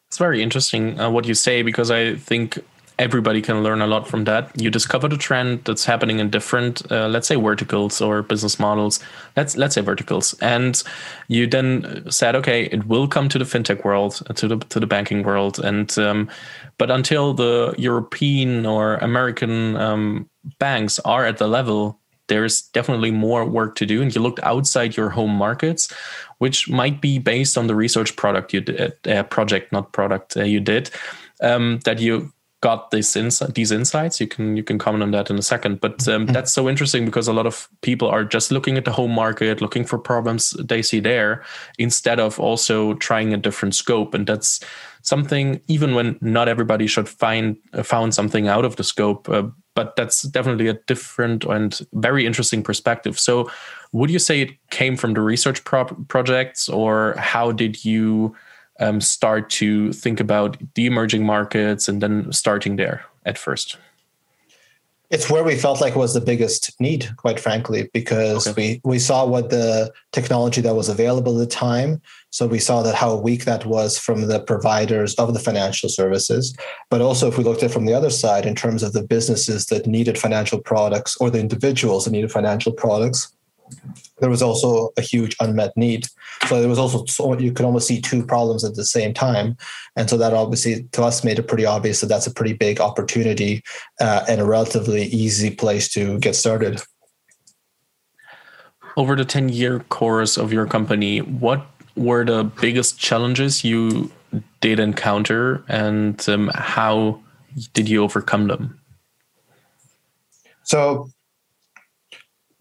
It's 0.08 0.18
very 0.18 0.42
interesting 0.42 0.98
uh, 0.98 1.10
what 1.10 1.26
you 1.26 1.34
say 1.34 1.62
because 1.62 1.90
I 1.90 2.14
think 2.14 2.58
everybody 2.98 3.42
can 3.42 3.62
learn 3.62 3.80
a 3.80 3.86
lot 3.86 4.06
from 4.06 4.24
that. 4.24 4.50
You 4.60 4.70
discovered 4.70 5.12
a 5.12 5.16
trend 5.16 5.64
that's 5.64 5.84
happening 5.84 6.20
in 6.20 6.30
different, 6.30 6.90
uh, 6.92 7.08
let's 7.08 7.26
say, 7.26 7.34
verticals 7.34 8.00
or 8.00 8.22
business 8.22 8.58
models. 8.58 9.00
Let's 9.36 9.56
let's 9.56 9.74
say 9.74 9.80
verticals, 9.80 10.34
and 10.40 10.82
you 11.28 11.46
then 11.46 12.04
said, 12.10 12.36
okay, 12.36 12.64
it 12.64 12.86
will 12.86 13.08
come 13.08 13.28
to 13.28 13.38
the 13.38 13.44
fintech 13.44 13.84
world, 13.84 14.22
to 14.34 14.48
the 14.48 14.58
to 14.58 14.80
the 14.80 14.86
banking 14.86 15.22
world, 15.22 15.58
and 15.58 15.96
um, 15.98 16.28
but 16.78 16.90
until 16.90 17.34
the 17.34 17.74
European 17.78 18.66
or 18.66 18.96
American 18.96 19.76
um, 19.76 20.28
banks 20.58 20.98
are 21.00 21.24
at 21.26 21.38
the 21.38 21.48
level. 21.48 21.98
There's 22.26 22.62
definitely 22.72 23.10
more 23.10 23.44
work 23.44 23.74
to 23.74 23.84
do, 23.84 24.00
and 24.00 24.14
you 24.14 24.22
looked 24.22 24.40
outside 24.42 24.96
your 24.96 25.10
home 25.10 25.32
markets, 25.32 25.92
which 26.38 26.70
might 26.70 27.02
be 27.02 27.18
based 27.18 27.58
on 27.58 27.66
the 27.66 27.74
research 27.74 28.16
product 28.16 28.54
you 28.54 28.62
did, 28.62 28.94
uh, 29.06 29.24
project, 29.24 29.72
not 29.72 29.92
product 29.92 30.34
uh, 30.34 30.42
you 30.42 30.58
did, 30.58 30.88
um, 31.42 31.80
that 31.84 31.98
you 31.98 32.32
got 32.64 32.90
this 32.90 33.14
ins- 33.14 33.50
these 33.54 33.70
insights. 33.70 34.18
You 34.22 34.26
can 34.26 34.56
you 34.56 34.64
can 34.64 34.78
comment 34.78 35.02
on 35.02 35.10
that 35.10 35.28
in 35.28 35.38
a 35.38 35.42
second. 35.42 35.82
But 35.82 36.08
um, 36.08 36.24
mm-hmm. 36.24 36.32
that's 36.32 36.50
so 36.50 36.66
interesting 36.66 37.04
because 37.04 37.28
a 37.28 37.32
lot 37.34 37.46
of 37.46 37.68
people 37.82 38.08
are 38.08 38.24
just 38.24 38.50
looking 38.50 38.78
at 38.78 38.86
the 38.86 38.90
home 38.90 39.10
market, 39.10 39.60
looking 39.60 39.84
for 39.84 39.98
problems 39.98 40.52
they 40.52 40.80
see 40.80 40.98
there, 40.98 41.44
instead 41.78 42.18
of 42.18 42.40
also 42.40 42.94
trying 42.94 43.34
a 43.34 43.36
different 43.36 43.74
scope. 43.74 44.14
And 44.14 44.26
that's 44.26 44.60
something 45.02 45.60
even 45.68 45.94
when 45.94 46.18
not 46.22 46.48
everybody 46.48 46.86
should 46.86 47.06
find 47.06 47.58
uh, 47.74 47.82
found 47.82 48.14
something 48.14 48.48
out 48.48 48.64
of 48.64 48.76
the 48.76 48.84
scope. 48.84 49.28
Uh, 49.28 49.42
but 49.74 49.94
that's 49.96 50.22
definitely 50.22 50.68
a 50.68 50.78
different 50.86 51.44
and 51.44 51.86
very 51.92 52.24
interesting 52.24 52.62
perspective. 52.62 53.18
So, 53.20 53.50
would 53.92 54.10
you 54.10 54.18
say 54.18 54.40
it 54.40 54.52
came 54.70 54.96
from 54.96 55.12
the 55.12 55.20
research 55.20 55.64
pro- 55.64 55.96
projects, 56.08 56.68
or 56.70 57.14
how 57.18 57.52
did 57.52 57.84
you? 57.84 58.34
Um, 58.80 59.00
start 59.00 59.50
to 59.50 59.92
think 59.92 60.20
about 60.20 60.56
the 60.74 60.86
emerging 60.86 61.24
markets 61.24 61.88
and 61.88 62.02
then 62.02 62.32
starting 62.32 62.76
there 62.76 63.04
at 63.24 63.38
first? 63.38 63.76
It's 65.10 65.30
where 65.30 65.44
we 65.44 65.54
felt 65.54 65.80
like 65.80 65.94
was 65.94 66.14
the 66.14 66.20
biggest 66.20 66.74
need, 66.80 67.08
quite 67.18 67.38
frankly, 67.38 67.88
because 67.92 68.48
okay. 68.48 68.80
we 68.84 68.90
we 68.90 68.98
saw 68.98 69.24
what 69.24 69.50
the 69.50 69.92
technology 70.12 70.60
that 70.62 70.74
was 70.74 70.88
available 70.88 71.40
at 71.40 71.48
the 71.48 71.54
time. 71.54 72.00
So 72.30 72.48
we 72.48 72.58
saw 72.58 72.82
that 72.82 72.96
how 72.96 73.14
weak 73.14 73.44
that 73.44 73.64
was 73.64 73.96
from 73.96 74.26
the 74.26 74.40
providers 74.40 75.14
of 75.16 75.32
the 75.34 75.38
financial 75.38 75.88
services. 75.88 76.56
But 76.90 77.00
also, 77.00 77.28
if 77.28 77.38
we 77.38 77.44
looked 77.44 77.62
at 77.62 77.70
it 77.70 77.72
from 77.72 77.84
the 77.84 77.94
other 77.94 78.10
side, 78.10 78.44
in 78.44 78.56
terms 78.56 78.82
of 78.82 78.92
the 78.92 79.04
businesses 79.04 79.66
that 79.66 79.86
needed 79.86 80.18
financial 80.18 80.58
products 80.58 81.16
or 81.18 81.30
the 81.30 81.38
individuals 81.38 82.06
that 82.06 82.10
needed 82.10 82.32
financial 82.32 82.72
products, 82.72 83.32
there 84.20 84.30
was 84.30 84.42
also 84.42 84.90
a 84.96 85.00
huge 85.00 85.36
unmet 85.40 85.76
need. 85.76 86.06
So 86.48 86.60
there 86.60 86.68
was 86.68 86.78
also 86.78 87.04
so 87.06 87.38
you 87.38 87.52
could 87.52 87.66
almost 87.66 87.86
see 87.86 88.00
two 88.00 88.24
problems 88.24 88.64
at 88.64 88.74
the 88.74 88.84
same 88.84 89.14
time, 89.14 89.56
and 89.96 90.08
so 90.08 90.16
that 90.16 90.32
obviously 90.32 90.84
to 90.92 91.02
us 91.02 91.24
made 91.24 91.38
it 91.38 91.48
pretty 91.48 91.66
obvious 91.66 92.00
that 92.00 92.06
that's 92.06 92.26
a 92.26 92.32
pretty 92.32 92.52
big 92.52 92.80
opportunity 92.80 93.62
uh, 94.00 94.24
and 94.28 94.40
a 94.40 94.44
relatively 94.44 95.04
easy 95.04 95.50
place 95.50 95.88
to 95.90 96.18
get 96.18 96.36
started. 96.36 96.80
Over 98.96 99.16
the 99.16 99.24
ten 99.24 99.48
year 99.48 99.80
course 99.80 100.36
of 100.36 100.52
your 100.52 100.66
company, 100.66 101.18
what 101.18 101.66
were 101.96 102.24
the 102.24 102.44
biggest 102.44 102.98
challenges 102.98 103.64
you 103.64 104.10
did 104.60 104.80
encounter, 104.80 105.64
and 105.68 106.28
um, 106.28 106.50
how 106.54 107.20
did 107.72 107.88
you 107.88 108.02
overcome 108.02 108.48
them? 108.48 108.80
So 110.64 111.10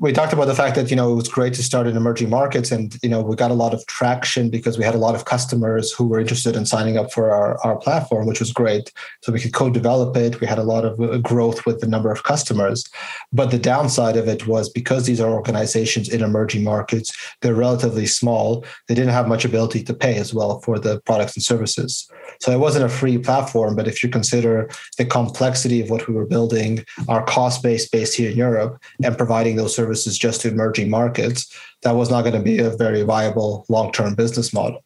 we 0.03 0.11
talked 0.11 0.33
about 0.33 0.47
the 0.47 0.53
fact 0.53 0.75
that 0.75 0.89
you 0.89 0.97
know 0.97 1.13
it 1.13 1.15
was 1.15 1.29
great 1.29 1.53
to 1.53 1.63
start 1.63 1.87
in 1.87 1.95
emerging 1.95 2.29
markets 2.29 2.73
and 2.73 2.97
you 3.01 3.07
know 3.07 3.21
we 3.21 3.37
got 3.37 3.51
a 3.51 3.53
lot 3.53 3.73
of 3.73 3.85
traction 3.87 4.49
because 4.49 4.77
we 4.77 4.83
had 4.83 4.95
a 4.95 4.97
lot 4.97 5.15
of 5.15 5.23
customers 5.23 5.93
who 5.93 6.05
were 6.05 6.19
interested 6.19 6.57
in 6.57 6.65
signing 6.65 6.97
up 6.97 7.09
for 7.09 7.31
our, 7.31 7.57
our 7.65 7.77
platform 7.77 8.27
which 8.27 8.41
was 8.41 8.51
great. 8.51 8.91
So 9.21 9.31
we 9.31 9.39
could 9.39 9.53
co-develop 9.53 10.17
it. 10.17 10.41
We 10.41 10.47
had 10.47 10.59
a 10.59 10.63
lot 10.63 10.83
of 10.83 10.99
uh, 10.99 11.19
growth 11.19 11.65
with 11.65 11.79
the 11.79 11.87
number 11.87 12.11
of 12.11 12.23
customers. 12.23 12.83
But 13.31 13.51
the 13.51 13.57
downside 13.57 14.17
of 14.17 14.27
it 14.27 14.45
was 14.45 14.67
because 14.67 15.05
these 15.05 15.21
are 15.21 15.31
organizations 15.31 16.09
in 16.09 16.21
emerging 16.21 16.65
markets 16.65 17.15
they're 17.39 17.53
relatively 17.53 18.05
small 18.05 18.65
they 18.87 18.95
didn't 18.95 19.13
have 19.13 19.27
much 19.29 19.45
ability 19.45 19.83
to 19.83 19.93
pay 19.93 20.15
as 20.17 20.33
well 20.33 20.59
for 20.59 20.79
the 20.79 20.99
products 21.01 21.35
and 21.37 21.43
services 21.43 22.09
so 22.43 22.51
it 22.51 22.59
wasn't 22.59 22.85
a 22.85 22.89
free 22.89 23.17
platform 23.17 23.75
but 23.75 23.87
if 23.87 24.03
you 24.03 24.09
consider 24.09 24.69
the 24.97 25.05
complexity 25.05 25.81
of 25.81 25.89
what 25.89 26.07
we 26.07 26.13
were 26.13 26.25
building 26.25 26.83
our 27.07 27.23
cost 27.25 27.63
base 27.63 27.87
based 27.87 28.15
here 28.15 28.29
in 28.31 28.37
europe 28.37 28.81
and 29.03 29.17
providing 29.17 29.55
those 29.55 29.75
services 29.75 30.17
just 30.17 30.41
to 30.41 30.49
emerging 30.49 30.89
markets, 30.89 31.53
that 31.81 31.95
was 31.95 32.09
not 32.09 32.21
going 32.21 32.33
to 32.33 32.41
be 32.41 32.59
a 32.59 32.69
very 32.71 33.03
viable 33.03 33.65
long 33.69 33.91
term 33.91 34.15
business 34.15 34.53
model. 34.53 34.83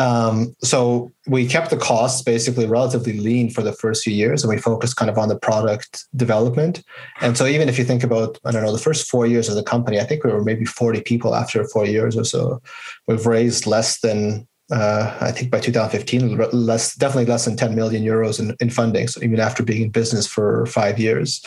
Um, 0.00 0.54
so 0.62 1.10
we 1.26 1.48
kept 1.48 1.70
the 1.70 1.76
costs 1.76 2.22
basically 2.22 2.66
relatively 2.66 3.18
lean 3.18 3.50
for 3.50 3.62
the 3.62 3.72
first 3.72 4.04
few 4.04 4.14
years 4.14 4.44
and 4.44 4.50
we 4.54 4.56
focused 4.60 4.96
kind 4.96 5.10
of 5.10 5.18
on 5.18 5.28
the 5.28 5.38
product 5.38 6.04
development. 6.14 6.84
And 7.20 7.36
so 7.36 7.46
even 7.46 7.68
if 7.68 7.78
you 7.78 7.84
think 7.84 8.04
about, 8.04 8.38
I 8.44 8.52
don't 8.52 8.62
know, 8.62 8.70
the 8.70 8.78
first 8.78 9.10
four 9.10 9.26
years 9.26 9.48
of 9.48 9.56
the 9.56 9.64
company, 9.64 9.98
I 9.98 10.04
think 10.04 10.22
we 10.22 10.30
were 10.30 10.44
maybe 10.44 10.64
40 10.64 11.00
people 11.00 11.34
after 11.34 11.64
four 11.64 11.84
years 11.84 12.16
or 12.16 12.22
so. 12.24 12.62
We've 13.08 13.26
raised 13.26 13.66
less 13.66 13.98
than 13.98 14.46
uh, 14.70 15.16
I 15.20 15.32
think 15.32 15.50
by 15.50 15.60
2015, 15.60 16.36
less 16.52 16.94
definitely 16.94 17.26
less 17.26 17.44
than 17.44 17.56
10 17.56 17.74
million 17.74 18.04
euros 18.04 18.38
in, 18.38 18.54
in 18.60 18.70
funding. 18.70 19.08
So 19.08 19.22
even 19.22 19.40
after 19.40 19.62
being 19.62 19.82
in 19.82 19.90
business 19.90 20.26
for 20.26 20.66
five 20.66 20.98
years, 20.98 21.42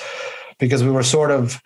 because 0.59 0.83
we 0.83 0.91
were 0.91 1.03
sort 1.03 1.31
of 1.31 1.61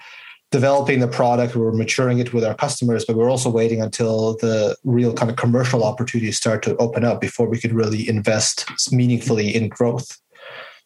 developing 0.52 1.00
the 1.00 1.08
product, 1.08 1.56
we 1.56 1.62
were 1.62 1.74
maturing 1.74 2.20
it 2.20 2.34
with 2.34 2.44
our 2.44 2.56
customers, 2.56 3.06
but 3.06 3.16
we 3.16 3.24
we're 3.24 3.30
also 3.30 3.50
waiting 3.50 3.82
until 3.82 4.36
the 4.38 4.76
real 4.84 5.14
kind 5.14 5.30
of 5.30 5.38
commercial 5.38 5.84
opportunities 5.84 6.38
start 6.38 6.62
to 6.64 6.76
open 6.78 7.04
up 7.04 7.20
before 7.20 7.48
we 7.48 7.60
could 7.60 7.74
really 7.74 8.08
invest 8.08 8.66
meaningfully 8.92 9.54
in 9.54 9.70
growth. 9.70 10.18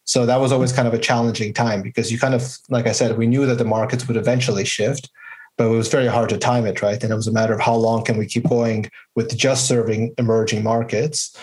So 0.05 0.25
that 0.25 0.39
was 0.39 0.51
always 0.51 0.71
kind 0.71 0.87
of 0.87 0.93
a 0.93 0.99
challenging 0.99 1.53
time 1.53 1.83
because 1.83 2.11
you 2.11 2.17
kind 2.17 2.33
of, 2.33 2.57
like 2.69 2.87
I 2.87 2.93
said, 2.93 3.17
we 3.17 3.27
knew 3.27 3.45
that 3.45 3.59
the 3.59 3.65
markets 3.65 4.07
would 4.07 4.17
eventually 4.17 4.65
shift, 4.65 5.09
but 5.59 5.65
it 5.65 5.75
was 5.75 5.89
very 5.89 6.07
hard 6.07 6.29
to 6.29 6.37
time 6.37 6.65
it, 6.65 6.81
right? 6.81 7.03
And 7.03 7.11
it 7.11 7.15
was 7.15 7.27
a 7.27 7.33
matter 7.33 7.53
of 7.53 7.59
how 7.59 7.75
long 7.75 8.05
can 8.05 8.17
we 8.17 8.25
keep 8.25 8.47
going 8.47 8.89
with 9.15 9.37
just 9.37 9.67
serving 9.67 10.13
emerging 10.17 10.63
markets 10.63 11.37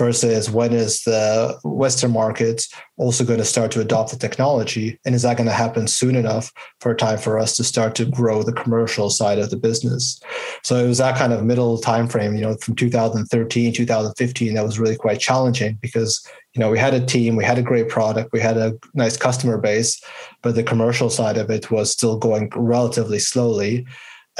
versus 0.00 0.48
when 0.50 0.72
is 0.72 1.02
the 1.02 1.60
Western 1.62 2.10
market 2.10 2.64
also 2.96 3.22
going 3.22 3.38
to 3.38 3.44
start 3.44 3.70
to 3.70 3.82
adopt 3.82 4.10
the 4.10 4.16
technology? 4.16 4.98
And 5.04 5.14
is 5.14 5.20
that 5.22 5.36
going 5.36 5.46
to 5.46 5.52
happen 5.52 5.86
soon 5.86 6.16
enough 6.16 6.50
for 6.80 6.92
a 6.92 6.96
time 6.96 7.18
for 7.18 7.38
us 7.38 7.54
to 7.56 7.64
start 7.64 7.94
to 7.96 8.06
grow 8.06 8.42
the 8.42 8.54
commercial 8.54 9.10
side 9.10 9.38
of 9.38 9.50
the 9.50 9.58
business? 9.58 10.18
So 10.62 10.82
it 10.82 10.88
was 10.88 10.96
that 10.98 11.18
kind 11.18 11.34
of 11.34 11.44
middle 11.44 11.76
time 11.76 12.08
frame, 12.08 12.34
you 12.34 12.40
know, 12.40 12.56
from 12.62 12.76
2013, 12.76 13.74
2015, 13.74 14.54
that 14.54 14.64
was 14.64 14.78
really 14.78 14.96
quite 14.96 15.20
challenging 15.20 15.78
because 15.82 16.26
you 16.54 16.60
know 16.60 16.70
we 16.70 16.78
had 16.78 16.94
a 16.94 17.06
team 17.06 17.36
we 17.36 17.44
had 17.44 17.58
a 17.58 17.62
great 17.62 17.88
product 17.88 18.32
we 18.32 18.40
had 18.40 18.56
a 18.56 18.76
nice 18.92 19.16
customer 19.16 19.56
base 19.56 20.02
but 20.42 20.56
the 20.56 20.64
commercial 20.64 21.08
side 21.08 21.38
of 21.38 21.48
it 21.48 21.70
was 21.70 21.92
still 21.92 22.16
going 22.18 22.50
relatively 22.56 23.20
slowly 23.20 23.86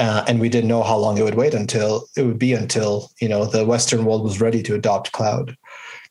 uh, 0.01 0.25
and 0.27 0.41
we 0.41 0.49
didn't 0.49 0.69
know 0.69 0.83
how 0.83 0.97
long 0.97 1.19
it 1.19 1.23
would 1.23 1.35
wait 1.35 1.53
until 1.53 2.09
it 2.17 2.23
would 2.23 2.39
be 2.39 2.55
until 2.55 3.11
you 3.21 3.29
know 3.29 3.45
the 3.45 3.67
Western 3.67 4.07
world 4.07 4.25
was 4.25 4.41
ready 4.41 4.63
to 4.63 4.75
adopt 4.75 5.13
cloud. 5.13 5.57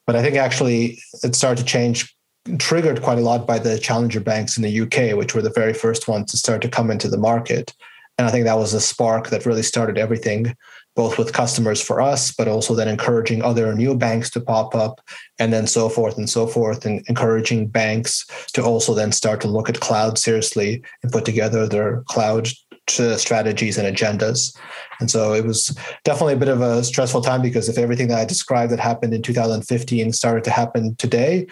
But 0.05 0.15
I 0.15 0.21
think 0.21 0.35
actually 0.35 0.99
it 1.23 1.35
started 1.35 1.61
to 1.61 1.67
change, 1.67 2.15
triggered 2.59 3.01
quite 3.01 3.17
a 3.17 3.21
lot 3.21 3.47
by 3.47 3.57
the 3.57 3.79
challenger 3.79 4.19
banks 4.19 4.57
in 4.57 4.63
the 4.63 4.81
UK, 4.81 5.17
which 5.17 5.33
were 5.33 5.41
the 5.41 5.49
very 5.49 5.73
first 5.73 6.07
ones 6.07 6.29
to 6.31 6.37
start 6.37 6.61
to 6.61 6.69
come 6.69 6.91
into 6.91 7.07
the 7.07 7.17
market. 7.17 7.73
And 8.19 8.27
I 8.27 8.31
think 8.31 8.45
that 8.45 8.59
was 8.59 8.73
a 8.73 8.81
spark 8.81 9.29
that 9.29 9.47
really 9.47 9.63
started 9.63 9.97
everything, 9.97 10.55
both 10.95 11.17
with 11.17 11.33
customers 11.33 11.81
for 11.81 11.99
us, 11.99 12.31
but 12.31 12.47
also 12.47 12.75
then 12.75 12.87
encouraging 12.87 13.41
other 13.41 13.73
new 13.73 13.95
banks 13.95 14.29
to 14.31 14.41
pop 14.41 14.75
up 14.75 15.01
and 15.39 15.51
then 15.51 15.65
so 15.65 15.89
forth 15.89 16.17
and 16.17 16.29
so 16.29 16.45
forth, 16.45 16.85
and 16.85 17.03
encouraging 17.07 17.67
banks 17.67 18.25
to 18.53 18.63
also 18.63 18.93
then 18.93 19.11
start 19.11 19.41
to 19.41 19.47
look 19.47 19.67
at 19.67 19.79
cloud 19.79 20.19
seriously 20.19 20.83
and 21.01 21.11
put 21.11 21.25
together 21.25 21.65
their 21.65 22.01
cloud 22.07 22.49
strategies 22.89 23.77
and 23.77 23.95
agendas. 23.95 24.57
And 24.99 25.09
so 25.09 25.33
it 25.33 25.45
was 25.45 25.77
definitely 26.03 26.33
a 26.33 26.37
bit 26.37 26.49
of 26.49 26.61
a 26.61 26.83
stressful 26.83 27.21
time 27.21 27.41
because 27.41 27.69
if 27.69 27.77
everything 27.77 28.09
that 28.09 28.19
I 28.19 28.25
described 28.25 28.71
that 28.71 28.79
happened 28.79 29.13
in 29.13 29.21
2015 29.21 30.13
started 30.13 30.43
to 30.43 30.51
happen 30.51 30.95
today, 30.95 31.47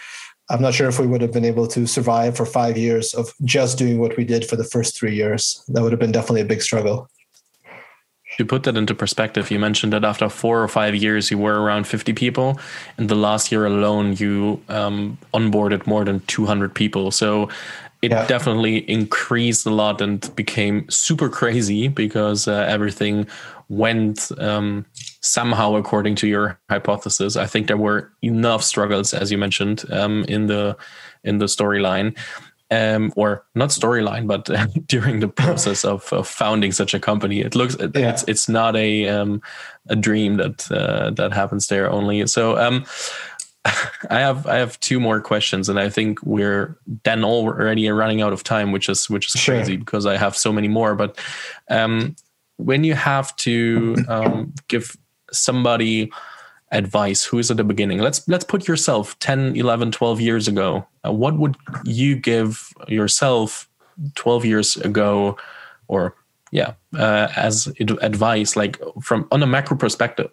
I'm 0.49 0.61
not 0.61 0.73
sure 0.73 0.87
if 0.87 0.99
we 0.99 1.07
would 1.07 1.21
have 1.21 1.33
been 1.33 1.45
able 1.45 1.67
to 1.67 1.85
survive 1.85 2.37
for 2.37 2.45
five 2.45 2.77
years 2.77 3.13
of 3.13 3.33
just 3.43 3.77
doing 3.77 3.99
what 3.99 4.15
we 4.15 4.23
did 4.23 4.45
for 4.45 4.55
the 4.55 4.63
first 4.63 4.97
three 4.97 5.13
years. 5.13 5.63
That 5.67 5.83
would 5.83 5.91
have 5.91 5.99
been 5.99 6.13
definitely 6.13 6.41
a 6.41 6.45
big 6.45 6.61
struggle. 6.61 7.09
To 8.37 8.45
put 8.45 8.63
that 8.63 8.77
into 8.77 8.93
perspective, 8.93 9.49
you 9.49 9.57
mentioned 9.57 9.93
that 9.93 10.05
after 10.05 10.29
four 10.29 10.61
or 10.61 10.67
five 10.67 10.93
years, 10.93 11.31
you 11.31 11.39
were 11.39 11.59
around 11.59 11.87
50 11.87 12.13
people. 12.13 12.59
and 12.97 13.09
the 13.09 13.15
last 13.15 13.51
year 13.51 13.65
alone, 13.65 14.15
you 14.17 14.61
um, 14.69 15.17
onboarded 15.33 15.87
more 15.87 16.05
than 16.05 16.19
200 16.27 16.73
people. 16.73 17.09
So 17.09 17.49
it 18.01 18.11
yeah. 18.11 18.25
definitely 18.27 18.89
increased 18.89 19.65
a 19.65 19.71
lot 19.71 20.01
and 20.01 20.33
became 20.35 20.87
super 20.89 21.29
crazy 21.29 21.87
because 21.87 22.47
uh, 22.47 22.65
everything 22.69 23.27
went 23.69 24.31
um, 24.37 24.85
somehow 25.21 25.75
according 25.75 26.15
to 26.15 26.27
your 26.27 26.59
hypothesis. 26.69 27.35
I 27.35 27.47
think 27.47 27.67
there 27.67 27.77
were 27.77 28.11
enough 28.21 28.63
struggles, 28.63 29.13
as 29.13 29.31
you 29.31 29.37
mentioned, 29.37 29.83
um, 29.91 30.23
in 30.27 30.47
the 30.47 30.77
in 31.23 31.39
the 31.39 31.45
storyline, 31.45 32.15
um, 32.69 33.11
or 33.15 33.45
not 33.55 33.69
storyline, 33.69 34.27
but 34.27 34.49
uh, 34.49 34.67
during 34.87 35.19
the 35.19 35.27
process 35.27 35.83
of, 35.83 36.11
of, 36.13 36.27
founding 36.27 36.71
such 36.71 36.93
a 36.93 36.99
company. 36.99 37.41
It 37.41 37.55
looks 37.55 37.75
yeah. 37.79 38.11
it's 38.11 38.23
it's 38.27 38.47
not 38.47 38.75
a 38.75 39.07
um, 39.07 39.41
a 39.87 39.95
dream 39.95 40.37
that 40.37 40.71
uh, 40.71 41.11
that 41.11 41.33
happens 41.33 41.67
there 41.67 41.89
only. 41.89 42.27
So 42.27 42.57
um, 42.57 42.85
I 44.09 44.19
have 44.19 44.45
I 44.47 44.55
have 44.57 44.79
two 44.79 44.99
more 44.99 45.21
questions, 45.21 45.69
and 45.69 45.79
I 45.79 45.89
think 45.89 46.21
we're 46.23 46.77
then 47.03 47.23
already 47.23 47.89
running 47.89 48.21
out 48.21 48.33
of 48.33 48.43
time, 48.43 48.71
which 48.71 48.89
is 48.89 49.09
which 49.09 49.33
is 49.33 49.41
sure. 49.41 49.55
crazy 49.55 49.77
because 49.77 50.05
I 50.05 50.17
have 50.17 50.35
so 50.35 50.51
many 50.51 50.67
more. 50.67 50.95
But 50.95 51.17
um, 51.69 52.15
when 52.57 52.83
you 52.83 52.93
have 52.93 53.35
to 53.37 53.95
um, 54.07 54.53
give 54.67 54.95
somebody 55.31 56.11
advice 56.71 57.23
who 57.23 57.39
is 57.39 57.49
at 57.49 57.55
the 57.55 57.63
beginning 57.63 57.99
let's 57.99 58.27
let's 58.27 58.43
put 58.43 58.67
yourself 58.67 59.17
10 59.19 59.55
11 59.55 59.91
12 59.91 60.19
years 60.19 60.49
ago 60.49 60.85
uh, 61.05 61.11
what 61.11 61.37
would 61.37 61.55
you 61.85 62.13
give 62.13 62.73
yourself 62.89 63.69
12 64.15 64.43
years 64.43 64.75
ago 64.75 65.37
or 65.87 66.13
yeah 66.51 66.73
uh, 66.97 67.29
as 67.37 67.71
advice 68.01 68.57
like 68.57 68.81
from 69.01 69.25
on 69.31 69.41
a 69.41 69.47
macro 69.47 69.77
perspective 69.77 70.29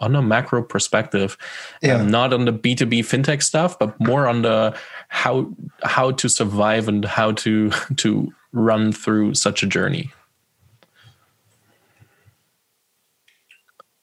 on 0.00 0.16
a 0.16 0.22
macro 0.22 0.62
perspective, 0.62 1.36
yeah. 1.82 1.96
um, 1.96 2.10
not 2.10 2.32
on 2.32 2.44
the 2.44 2.52
B 2.52 2.74
two 2.74 2.86
B 2.86 3.02
fintech 3.02 3.42
stuff, 3.42 3.78
but 3.78 3.98
more 4.00 4.26
on 4.26 4.42
the 4.42 4.76
how 5.08 5.50
how 5.82 6.10
to 6.12 6.28
survive 6.28 6.88
and 6.88 7.04
how 7.04 7.32
to 7.32 7.70
to 7.96 8.32
run 8.52 8.92
through 8.92 9.34
such 9.34 9.62
a 9.62 9.66
journey. 9.66 10.10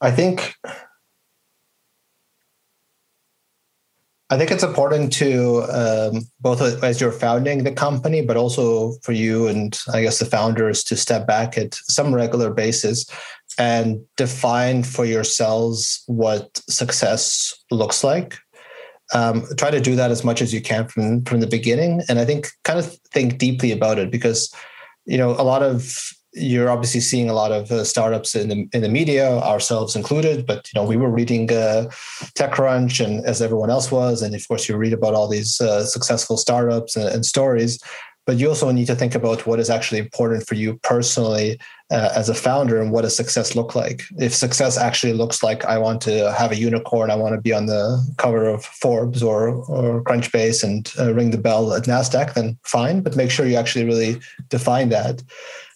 I 0.02 0.10
think 0.12 0.56
I 4.32 4.38
think 4.38 4.50
it's 4.50 4.64
important 4.64 5.12
to 5.14 5.64
um, 5.64 6.22
both 6.40 6.62
as 6.62 7.02
you're 7.02 7.12
founding 7.12 7.66
the 7.66 7.72
company, 7.74 8.22
but 8.22 8.38
also 8.38 8.94
for 9.04 9.12
you 9.12 9.48
and 9.48 9.78
I 9.94 10.02
guess 10.02 10.20
the 10.20 10.26
founders 10.26 10.86
to 10.86 10.96
step 10.96 11.28
back 11.28 11.58
at 11.58 11.76
some 11.76 12.16
regular 12.16 12.50
basis 12.50 13.06
and 13.62 14.04
define 14.18 14.82
for 14.82 15.06
yourselves 15.06 16.04
what 16.08 16.60
success 16.68 17.54
looks 17.70 18.04
like. 18.04 18.40
Um, 19.14 19.46
try 19.56 19.70
to 19.70 19.80
do 19.80 19.96
that 19.96 20.10
as 20.10 20.24
much 20.24 20.42
as 20.42 20.52
you 20.52 20.62
can 20.62 20.88
from 20.88 21.24
from 21.26 21.42
the 21.42 21.54
beginning, 21.58 22.02
and 22.10 22.18
I 22.18 22.26
think 22.26 22.48
kind 22.64 22.80
of 22.80 22.98
think 23.14 23.38
deeply 23.38 23.72
about 23.72 24.00
it 24.00 24.10
because 24.10 24.52
you 25.06 25.18
know 25.18 25.32
a 25.32 25.46
lot 25.52 25.62
of 25.62 25.80
you're 26.34 26.72
obviously 26.72 27.02
seeing 27.02 27.30
a 27.30 27.34
lot 27.34 27.52
of 27.52 27.70
uh, 27.72 27.84
startups 27.84 28.34
in 28.36 28.48
the 28.50 28.60
in 28.74 28.82
the 28.82 28.90
media, 28.90 29.28
ourselves 29.54 29.96
included. 29.96 30.48
But 30.48 30.68
you 30.70 30.80
know, 30.80 30.88
we 30.88 30.98
were 30.98 31.12
reading 31.12 31.52
uh, 31.52 31.90
TechCrunch, 32.40 33.04
and 33.06 33.24
as 33.26 33.42
everyone 33.42 33.70
else 33.70 33.92
was, 33.92 34.24
and 34.24 34.34
of 34.34 34.48
course, 34.48 34.68
you 34.68 34.76
read 34.78 34.94
about 34.94 35.14
all 35.14 35.28
these 35.28 35.62
uh, 35.62 35.86
successful 35.86 36.38
startups 36.38 36.96
and, 36.96 37.10
and, 37.14 37.26
stories. 37.26 37.80
But 38.26 38.38
you 38.38 38.48
also 38.50 38.72
need 38.72 38.88
to 38.88 38.96
think 38.96 39.14
about 39.16 39.46
what 39.46 39.60
is 39.60 39.70
actually 39.70 40.00
important 40.00 40.48
for 40.48 40.56
you 40.56 40.80
personally 40.84 41.60
uh, 41.92 42.10
as 42.16 42.30
a 42.30 42.34
founder, 42.34 42.82
and 42.82 42.92
what 42.92 43.02
does 43.02 43.16
success 43.16 43.56
look 43.56 43.76
like. 43.76 44.04
If 44.18 44.34
success 44.34 44.78
actually 44.78 45.14
looks 45.14 45.44
like 45.44 45.66
I 45.66 45.78
want 45.78 46.02
to 46.02 46.32
have 46.34 46.52
a 46.52 46.58
unicorn, 46.58 47.12
I 47.12 47.16
want 47.16 47.36
to 47.36 47.42
be 47.42 47.54
on 47.54 47.66
the 47.66 48.02
cover 48.18 48.48
of 48.48 48.64
Forbes 48.64 49.22
or 49.22 49.50
or 49.50 50.04
Crunchbase 50.04 50.64
and 50.64 50.92
uh, 51.00 51.14
ring 51.14 51.32
the 51.32 51.38
bell 51.38 51.74
at 51.74 51.84
Nasdaq, 51.84 52.34
then 52.34 52.58
fine. 52.64 53.02
But 53.02 53.16
make 53.16 53.30
sure 53.30 53.46
you 53.46 53.58
actually 53.58 53.86
really 53.86 54.20
define 54.50 54.90
that 54.90 55.22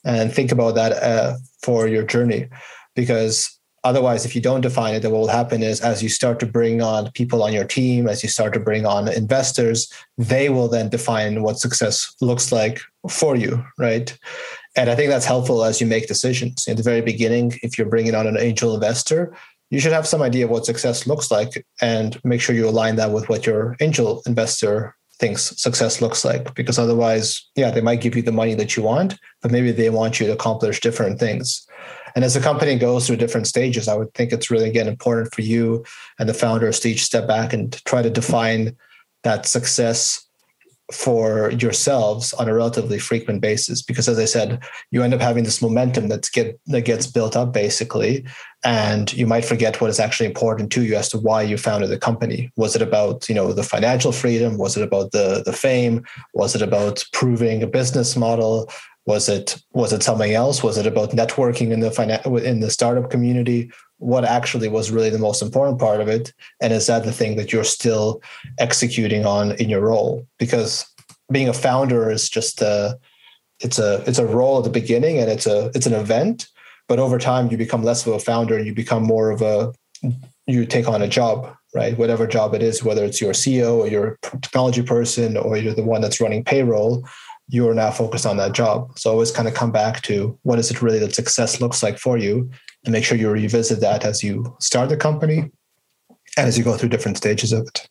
and 0.05 0.31
think 0.31 0.51
about 0.51 0.75
that 0.75 0.93
uh, 0.93 1.35
for 1.61 1.87
your 1.87 2.03
journey 2.03 2.47
because 2.95 3.59
otherwise 3.83 4.25
if 4.25 4.35
you 4.35 4.41
don't 4.41 4.61
define 4.61 4.95
it 4.95 5.01
then 5.01 5.11
what 5.11 5.19
will 5.19 5.27
happen 5.27 5.61
is 5.61 5.81
as 5.81 6.01
you 6.01 6.09
start 6.09 6.39
to 6.39 6.45
bring 6.45 6.81
on 6.81 7.11
people 7.11 7.43
on 7.43 7.53
your 7.53 7.65
team 7.65 8.07
as 8.07 8.23
you 8.23 8.29
start 8.29 8.53
to 8.53 8.59
bring 8.59 8.85
on 8.85 9.07
investors 9.07 9.91
they 10.17 10.49
will 10.49 10.67
then 10.67 10.89
define 10.89 11.43
what 11.43 11.59
success 11.59 12.13
looks 12.21 12.51
like 12.51 12.81
for 13.09 13.35
you 13.35 13.63
right 13.77 14.17
and 14.75 14.89
I 14.89 14.95
think 14.95 15.09
that's 15.09 15.25
helpful 15.25 15.63
as 15.63 15.79
you 15.79 15.87
make 15.87 16.07
decisions. 16.07 16.67
In 16.67 16.77
the 16.77 16.83
very 16.83 17.01
beginning, 17.01 17.57
if 17.63 17.77
you're 17.77 17.89
bringing 17.89 18.15
on 18.15 18.27
an 18.27 18.37
angel 18.37 18.73
investor, 18.73 19.35
you 19.69 19.79
should 19.79 19.93
have 19.93 20.07
some 20.07 20.21
idea 20.21 20.45
of 20.45 20.51
what 20.51 20.65
success 20.65 21.07
looks 21.07 21.31
like 21.31 21.65
and 21.81 22.19
make 22.23 22.41
sure 22.41 22.55
you 22.55 22.67
align 22.67 22.97
that 22.97 23.11
with 23.11 23.29
what 23.29 23.45
your 23.45 23.75
angel 23.79 24.21
investor 24.25 24.95
thinks 25.17 25.59
success 25.59 26.01
looks 26.01 26.25
like. 26.25 26.53
Because 26.55 26.77
otherwise, 26.77 27.49
yeah, 27.55 27.71
they 27.71 27.81
might 27.81 28.01
give 28.01 28.15
you 28.15 28.21
the 28.21 28.31
money 28.31 28.53
that 28.55 28.75
you 28.75 28.83
want, 28.83 29.17
but 29.41 29.51
maybe 29.51 29.71
they 29.71 29.89
want 29.89 30.19
you 30.19 30.27
to 30.27 30.33
accomplish 30.33 30.81
different 30.81 31.19
things. 31.19 31.65
And 32.15 32.23
as 32.23 32.35
a 32.35 32.41
company 32.41 32.77
goes 32.77 33.07
through 33.07 33.17
different 33.17 33.47
stages, 33.47 33.87
I 33.87 33.95
would 33.95 34.13
think 34.13 34.31
it's 34.31 34.49
really, 34.49 34.69
again, 34.69 34.87
important 34.87 35.33
for 35.33 35.41
you 35.41 35.83
and 36.19 36.29
the 36.29 36.33
founders 36.33 36.79
to 36.81 36.89
each 36.89 37.03
step 37.03 37.27
back 37.27 37.51
and 37.51 37.73
try 37.85 38.01
to 38.01 38.09
define 38.09 38.75
that 39.23 39.45
success 39.45 40.24
for 40.91 41.51
yourselves 41.51 42.33
on 42.33 42.47
a 42.47 42.53
relatively 42.53 42.99
frequent 42.99 43.41
basis 43.41 43.81
because 43.81 44.07
as 44.07 44.19
i 44.19 44.25
said 44.25 44.63
you 44.91 45.01
end 45.01 45.15
up 45.15 45.21
having 45.21 45.43
this 45.43 45.59
momentum 45.59 46.07
that's 46.07 46.29
get 46.29 46.59
that 46.67 46.81
gets 46.81 47.07
built 47.07 47.35
up 47.35 47.51
basically 47.51 48.23
and 48.65 49.13
you 49.13 49.27
might 49.27 49.45
forget 49.45 49.79
what 49.79 49.91
is 49.91 49.99
actually 49.99 50.25
important 50.25 50.71
to 50.71 50.83
you 50.83 50.95
as 50.95 51.07
to 51.09 51.19
why 51.19 51.43
you 51.43 51.55
founded 51.55 51.91
the 51.91 51.99
company. 51.99 52.51
Was 52.55 52.75
it 52.75 52.81
about 52.81 53.29
you 53.29 53.35
know 53.35 53.53
the 53.53 53.63
financial 53.63 54.11
freedom? 54.11 54.57
Was 54.57 54.75
it 54.75 54.83
about 54.83 55.11
the 55.11 55.43
the 55.45 55.53
fame? 55.53 56.03
Was 56.33 56.55
it 56.55 56.63
about 56.63 57.05
proving 57.13 57.61
a 57.61 57.67
business 57.67 58.15
model 58.15 58.69
was 59.05 59.29
it 59.29 59.61
was 59.73 59.93
it 59.93 60.03
something 60.03 60.33
else? 60.33 60.63
Was 60.63 60.77
it 60.77 60.87
about 60.87 61.11
networking 61.11 61.71
in 61.71 61.79
the 61.79 62.43
in 62.43 62.59
the 62.59 62.71
startup 62.71 63.11
community? 63.11 63.71
What 63.97 64.25
actually 64.25 64.67
was 64.67 64.91
really 64.91 65.09
the 65.09 65.19
most 65.19 65.41
important 65.41 65.79
part 65.79 66.01
of 66.01 66.07
it? 66.07 66.33
And 66.61 66.73
is 66.73 66.87
that 66.87 67.05
the 67.05 67.11
thing 67.11 67.37
that 67.37 67.53
you're 67.53 67.63
still 67.63 68.21
executing 68.57 69.25
on 69.25 69.53
in 69.53 69.69
your 69.69 69.81
role? 69.81 70.27
Because 70.39 70.85
being 71.31 71.49
a 71.49 71.53
founder 71.53 72.09
is 72.09 72.29
just 72.29 72.61
a 72.61 72.97
it's 73.59 73.79
a 73.79 74.03
it's 74.07 74.19
a 74.19 74.25
role 74.25 74.57
at 74.57 74.63
the 74.63 74.69
beginning 74.69 75.17
and 75.19 75.29
it's 75.29 75.47
a 75.47 75.71
it's 75.73 75.85
an 75.85 75.93
event 75.93 76.47
but 76.87 76.99
over 76.99 77.17
time 77.17 77.49
you 77.49 77.57
become 77.57 77.83
less 77.83 78.05
of 78.05 78.13
a 78.13 78.19
founder 78.19 78.57
and 78.57 78.67
you 78.67 78.73
become 78.73 79.01
more 79.01 79.31
of 79.31 79.41
a 79.41 79.73
you 80.45 80.65
take 80.65 80.87
on 80.87 81.01
a 81.01 81.07
job 81.07 81.55
right? 81.73 81.97
Whatever 81.97 82.25
job 82.25 82.53
it 82.53 82.61
is 82.61 82.83
whether 82.83 83.03
it's 83.03 83.19
your 83.19 83.33
ceo 83.33 83.77
or 83.77 83.87
your 83.87 84.17
technology 84.41 84.83
person 84.83 85.35
or 85.37 85.57
you're 85.57 85.73
the 85.73 85.83
one 85.83 86.01
that's 86.01 86.21
running 86.21 86.43
payroll 86.43 87.07
you're 87.47 87.73
now 87.73 87.91
focused 87.91 88.25
on 88.25 88.37
that 88.37 88.53
job 88.53 88.97
so 88.97 89.11
always 89.11 89.31
kind 89.31 89.47
of 89.47 89.53
come 89.53 89.71
back 89.71 90.01
to 90.01 90.37
what 90.43 90.59
is 90.59 90.71
it 90.71 90.81
really 90.81 90.99
that 90.99 91.13
success 91.13 91.61
looks 91.61 91.83
like 91.83 91.97
for 91.97 92.17
you 92.17 92.49
and 92.85 92.91
make 92.91 93.03
sure 93.03 93.17
you 93.17 93.29
revisit 93.29 93.79
that 93.81 94.03
as 94.05 94.23
you 94.23 94.55
start 94.59 94.89
the 94.89 94.97
company 94.97 95.51
and 96.37 96.47
as 96.47 96.57
you 96.57 96.63
go 96.63 96.75
through 96.75 96.89
different 96.89 97.17
stages 97.17 97.51
of 97.51 97.67
it. 97.67 97.87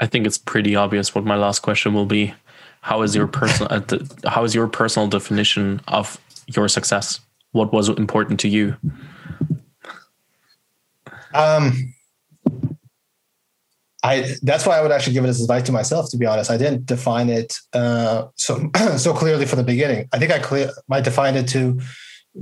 I 0.00 0.06
think 0.06 0.26
it's 0.26 0.38
pretty 0.38 0.74
obvious 0.76 1.14
what 1.14 1.24
my 1.24 1.36
last 1.36 1.60
question 1.60 1.92
will 1.92 2.06
be. 2.06 2.34
How 2.80 3.02
is 3.02 3.14
your 3.14 3.26
personal 3.26 3.70
uh, 3.70 4.28
how 4.28 4.44
is 4.44 4.54
your 4.54 4.66
personal 4.66 5.08
definition 5.08 5.82
of 5.88 6.18
your 6.46 6.68
success? 6.68 7.20
What 7.52 7.72
was 7.72 7.88
important 7.90 8.40
to 8.40 8.48
you? 8.48 8.76
Um, 11.34 11.94
I 14.02 14.34
that's 14.42 14.66
why 14.66 14.78
I 14.78 14.82
would 14.82 14.92
actually 14.92 15.12
give 15.12 15.24
it 15.24 15.28
as 15.28 15.40
advice 15.40 15.64
to 15.64 15.72
myself. 15.72 16.10
To 16.10 16.16
be 16.16 16.26
honest, 16.26 16.50
I 16.50 16.56
didn't 16.56 16.86
define 16.86 17.28
it 17.28 17.54
uh, 17.72 18.26
so 18.36 18.70
so 18.96 19.12
clearly 19.12 19.46
from 19.46 19.58
the 19.58 19.64
beginning. 19.64 20.08
I 20.12 20.18
think 20.18 20.32
I 20.32 20.38
clear 20.38 20.70
I 20.90 21.00
defined 21.00 21.36
it 21.36 21.48
to 21.48 21.80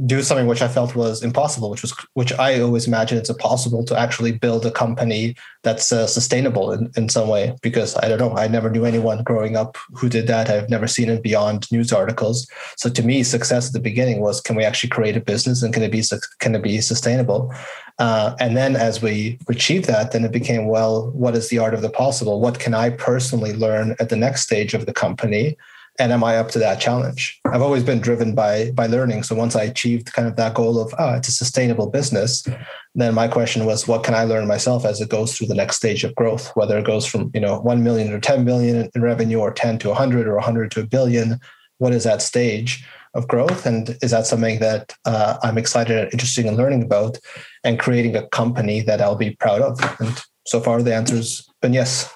do 0.07 0.23
something 0.23 0.47
which 0.47 0.61
I 0.61 0.69
felt 0.69 0.95
was 0.95 1.23
impossible, 1.23 1.71
which 1.71 1.83
was 1.83 1.95
which 2.13 2.33
I 2.35 2.61
always 2.61 2.87
imagine 2.87 3.17
it's 3.17 3.31
impossible 3.31 3.85
to 3.87 3.99
actually 3.99 4.33
build 4.33 4.67
a 4.67 4.71
company 4.71 5.35
that's 5.63 5.91
uh, 5.91 6.07
sustainable 6.07 6.73
in, 6.73 6.91
in 6.97 7.09
some 7.09 7.29
way. 7.29 7.57
Because 7.63 7.97
I 7.97 8.09
don't 8.09 8.19
know, 8.19 8.37
I 8.37 8.49
never 8.49 8.71
knew 8.71 8.85
anyone 8.85 9.23
growing 9.23 9.57
up 9.57 9.77
who 9.95 10.09
did 10.09 10.27
that. 10.27 10.51
I've 10.51 10.69
never 10.69 10.87
seen 10.87 11.09
it 11.09 11.23
beyond 11.23 11.71
news 11.73 11.93
articles. 11.93 12.47
So 12.77 12.91
to 12.91 13.03
me, 13.03 13.23
success 13.23 13.69
at 13.69 13.73
the 13.73 13.81
beginning 13.81 14.21
was: 14.21 14.43
can 14.43 14.57
we 14.57 14.65
actually 14.65 14.91
create 14.91 15.17
a 15.17 15.21
business 15.23 15.63
and 15.63 15.73
can 15.73 15.83
it 15.83 15.93
be 15.93 16.03
can 16.39 16.55
it 16.55 16.63
be 16.63 16.81
sustainable? 16.81 17.53
Uh, 17.99 18.37
and 18.39 18.57
then 18.57 18.77
as 18.77 19.03
we 19.03 19.39
achieved 19.49 19.87
that, 19.87 20.13
then 20.13 20.25
it 20.25 20.33
became 20.33 20.69
well, 20.69 21.11
what 21.13 21.35
is 21.35 21.49
the 21.49 21.59
art 21.59 21.75
of 21.75 21.83
the 21.83 21.91
possible? 21.91 22.41
What 22.41 22.61
can 22.61 22.75
I 22.75 22.91
personally 22.91 23.53
learn 23.53 23.97
at 23.99 24.09
the 24.09 24.17
next 24.17 24.43
stage 24.43 24.75
of 24.75 24.87
the 24.87 24.93
company? 24.93 25.57
And 25.99 26.13
am 26.13 26.23
I 26.23 26.37
up 26.37 26.51
to 26.51 26.59
that 26.61 26.81
challenge? 26.81 27.41
I've 27.47 27.63
always 27.63 27.83
been 27.83 28.01
driven 28.01 28.35
by 28.35 28.71
by 28.73 28.87
learning. 28.87 29.25
So 29.25 29.35
once 29.35 29.57
I 29.57 29.65
achieved 29.65 30.13
kind 30.13 30.29
of 30.29 30.37
that 30.37 30.55
goal 30.55 30.81
of 30.81 30.95
oh, 30.99 31.15
it's 31.15 31.29
a 31.29 31.33
sustainable 31.33 31.91
business, 31.91 32.47
then 32.95 33.15
my 33.15 33.29
question 33.29 33.67
was, 33.67 33.89
what 33.89 34.05
can 34.05 34.15
I 34.15 34.25
learn 34.25 34.47
myself 34.47 34.85
as 34.85 35.01
it 35.01 35.09
goes 35.09 35.37
through 35.37 35.49
the 35.49 35.55
next 35.55 35.77
stage 35.77 36.05
of 36.05 36.15
growth? 36.15 36.51
Whether 36.55 36.79
it 36.79 36.87
goes 36.87 37.05
from 37.05 37.31
you 37.35 37.41
know 37.41 37.61
one 37.61 37.83
million 37.83 38.13
or 38.13 38.21
ten 38.21 38.45
million 38.45 38.89
in 38.95 39.03
revenue, 39.03 39.39
or 39.39 39.53
ten 39.53 39.79
to 39.81 39.95
hundred, 39.95 40.29
or 40.29 40.39
hundred 40.39 40.71
to 40.73 40.81
a 40.81 40.87
billion, 40.87 41.41
what 41.79 41.93
is 41.93 42.05
that 42.05 42.23
stage 42.23 42.85
of 43.15 43.27
growth? 43.27 43.67
And 43.67 43.97
is 44.03 44.11
that 44.13 44.27
something 44.27 44.61
that 44.61 44.95
uh, 45.05 45.39
I'm 45.43 45.59
excited 45.59 45.99
and 45.99 46.13
interested 46.13 46.47
in 46.47 46.57
learning 46.57 46.83
about, 46.83 47.19
and 47.65 47.79
creating 47.79 48.17
a 48.17 48.29
company 48.29 48.83
that 48.83 49.01
I'll 49.01 49.17
be 49.17 49.37
proud 49.37 49.63
of? 49.63 49.81
And 50.01 50.21
so 50.47 50.61
far, 50.61 50.83
the 50.83 50.95
answer's 50.95 51.49
been 51.61 51.73
yes. 51.73 52.09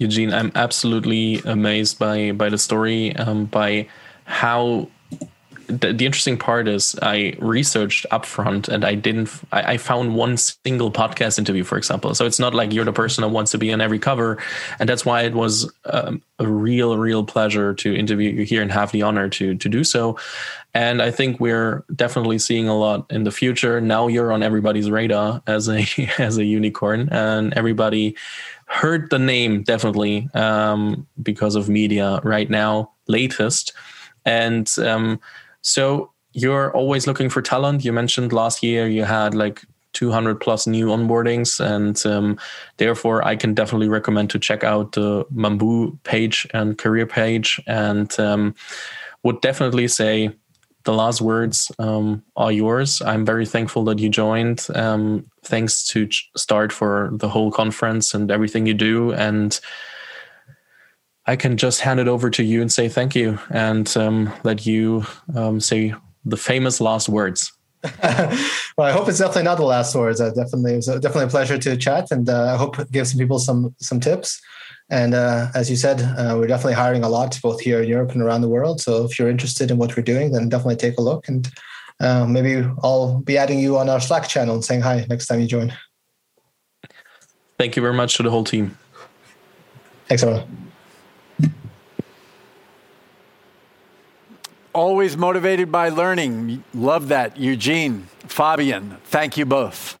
Eugene, 0.00 0.32
I'm 0.32 0.50
absolutely 0.54 1.40
amazed 1.44 1.98
by 1.98 2.32
by 2.32 2.48
the 2.48 2.58
story, 2.58 3.14
um, 3.16 3.44
by 3.44 3.86
how 4.24 4.88
the, 5.66 5.92
the, 5.92 6.06
interesting 6.06 6.36
part 6.36 6.66
is 6.68 6.96
I 7.02 7.36
researched 7.38 8.06
upfront 8.10 8.68
and 8.68 8.84
I 8.84 8.94
didn't 8.94 9.30
I, 9.52 9.74
I, 9.74 9.76
found 9.76 10.16
one 10.16 10.36
single 10.36 10.90
podcast 10.90 11.38
interview, 11.38 11.64
for 11.64 11.78
example. 11.78 12.14
So 12.14 12.26
it's 12.26 12.38
not 12.38 12.54
like 12.54 12.72
you're 12.72 12.84
the 12.84 12.92
person 12.92 13.22
that 13.22 13.28
wants 13.28 13.52
to 13.52 13.58
be 13.58 13.72
on 13.72 13.80
every 13.80 13.98
cover, 13.98 14.38
and 14.78 14.88
that's 14.88 15.04
why 15.04 15.22
it 15.22 15.34
was 15.34 15.70
um, 15.84 16.22
a 16.38 16.46
real, 16.46 16.96
real 16.96 17.22
pleasure 17.22 17.74
to 17.74 17.94
interview 17.94 18.30
you 18.30 18.44
here 18.44 18.62
and 18.62 18.72
have 18.72 18.90
the 18.92 19.02
honor 19.02 19.28
to 19.28 19.54
to 19.54 19.68
do 19.68 19.84
so. 19.84 20.18
And 20.72 21.02
I 21.02 21.10
think 21.10 21.40
we're 21.40 21.84
definitely 21.94 22.38
seeing 22.38 22.68
a 22.68 22.76
lot 22.76 23.06
in 23.10 23.24
the 23.24 23.32
future. 23.32 23.80
Now 23.80 24.06
you're 24.06 24.32
on 24.32 24.42
everybody's 24.42 24.90
radar 24.90 25.42
as 25.46 25.68
a 25.68 25.86
as 26.18 26.38
a 26.38 26.44
unicorn, 26.44 27.08
and 27.10 27.52
everybody 27.54 28.16
heard 28.70 29.10
the 29.10 29.18
name 29.18 29.62
definitely 29.64 30.28
um, 30.32 31.06
because 31.22 31.56
of 31.56 31.68
media 31.68 32.20
right 32.22 32.48
now, 32.48 32.92
latest. 33.08 33.72
And 34.24 34.70
um, 34.78 35.20
so 35.62 36.12
you're 36.32 36.72
always 36.72 37.06
looking 37.06 37.28
for 37.28 37.42
talent. 37.42 37.84
You 37.84 37.92
mentioned 37.92 38.32
last 38.32 38.62
year 38.62 38.86
you 38.86 39.04
had 39.04 39.34
like 39.34 39.62
200 39.94 40.40
plus 40.40 40.68
new 40.68 40.86
onboardings, 40.86 41.58
and 41.58 42.06
um, 42.06 42.38
therefore 42.76 43.26
I 43.26 43.34
can 43.34 43.54
definitely 43.54 43.88
recommend 43.88 44.30
to 44.30 44.38
check 44.38 44.62
out 44.62 44.92
the 44.92 45.24
Mambu 45.34 45.98
page 46.04 46.46
and 46.54 46.78
career 46.78 47.06
page, 47.06 47.60
and 47.66 48.18
um, 48.20 48.54
would 49.24 49.40
definitely 49.40 49.88
say 49.88 50.30
the 50.84 50.92
last 50.92 51.20
words 51.20 51.72
um, 51.78 52.22
are 52.36 52.52
yours. 52.52 53.02
I'm 53.02 53.26
very 53.26 53.46
thankful 53.46 53.84
that 53.84 53.98
you 53.98 54.08
joined. 54.08 54.66
Um, 54.74 55.29
thanks 55.42 55.86
to 55.88 56.08
Start 56.36 56.72
for 56.72 57.10
the 57.12 57.28
whole 57.28 57.50
conference 57.50 58.14
and 58.14 58.30
everything 58.30 58.66
you 58.66 58.74
do. 58.74 59.12
And 59.12 59.58
I 61.26 61.36
can 61.36 61.56
just 61.56 61.80
hand 61.80 62.00
it 62.00 62.08
over 62.08 62.30
to 62.30 62.42
you 62.42 62.60
and 62.60 62.72
say 62.72 62.88
thank 62.88 63.14
you 63.14 63.38
and 63.50 63.94
um, 63.96 64.32
let 64.42 64.66
you 64.66 65.04
um, 65.34 65.60
say 65.60 65.94
the 66.24 66.36
famous 66.36 66.80
last 66.80 67.08
words. 67.08 67.52
well, 68.02 68.86
I 68.86 68.92
hope 68.92 69.08
it's 69.08 69.18
definitely 69.18 69.44
not 69.44 69.56
the 69.56 69.64
last 69.64 69.94
words. 69.94 70.20
Definitely, 70.20 70.74
it 70.74 70.76
was 70.76 70.86
definitely 70.86 71.24
a 71.24 71.28
pleasure 71.28 71.56
to 71.56 71.76
chat, 71.78 72.10
and 72.10 72.28
uh, 72.28 72.52
I 72.52 72.56
hope 72.56 72.78
it 72.78 72.92
gives 72.92 73.10
some 73.10 73.18
people 73.18 73.38
some 73.38 73.74
some 73.80 74.00
tips. 74.00 74.38
And 74.90 75.14
uh, 75.14 75.46
as 75.54 75.70
you 75.70 75.76
said, 75.76 76.02
uh, 76.02 76.36
we're 76.36 76.48
definitely 76.48 76.74
hiring 76.74 77.04
a 77.04 77.08
lot, 77.08 77.38
both 77.42 77.60
here 77.60 77.80
in 77.80 77.88
Europe 77.88 78.10
and 78.10 78.20
around 78.20 78.40
the 78.40 78.48
world. 78.48 78.80
So 78.80 79.04
if 79.04 79.18
you're 79.18 79.30
interested 79.30 79.70
in 79.70 79.78
what 79.78 79.96
we're 79.96 80.02
doing, 80.02 80.32
then 80.32 80.48
definitely 80.48 80.76
take 80.76 80.98
a 80.98 81.02
look. 81.02 81.28
And 81.28 81.48
uh, 82.00 82.26
maybe 82.26 82.66
I'll 82.82 83.20
be 83.20 83.36
adding 83.36 83.58
you 83.58 83.78
on 83.78 83.88
our 83.88 84.00
Slack 84.00 84.28
channel 84.28 84.54
and 84.54 84.64
saying 84.64 84.80
hi 84.80 85.06
next 85.08 85.26
time 85.26 85.40
you 85.40 85.46
join. 85.46 85.72
Thank 87.58 87.76
you 87.76 87.82
very 87.82 87.94
much 87.94 88.16
to 88.16 88.22
the 88.22 88.30
whole 88.30 88.44
team. 88.44 88.78
Thanks, 90.06 90.22
everyone. 90.22 90.70
Always 94.72 95.16
motivated 95.16 95.70
by 95.70 95.88
learning. 95.88 96.64
Love 96.72 97.08
that. 97.08 97.36
Eugene, 97.36 98.08
Fabian, 98.26 98.96
thank 99.04 99.36
you 99.36 99.44
both. 99.44 99.98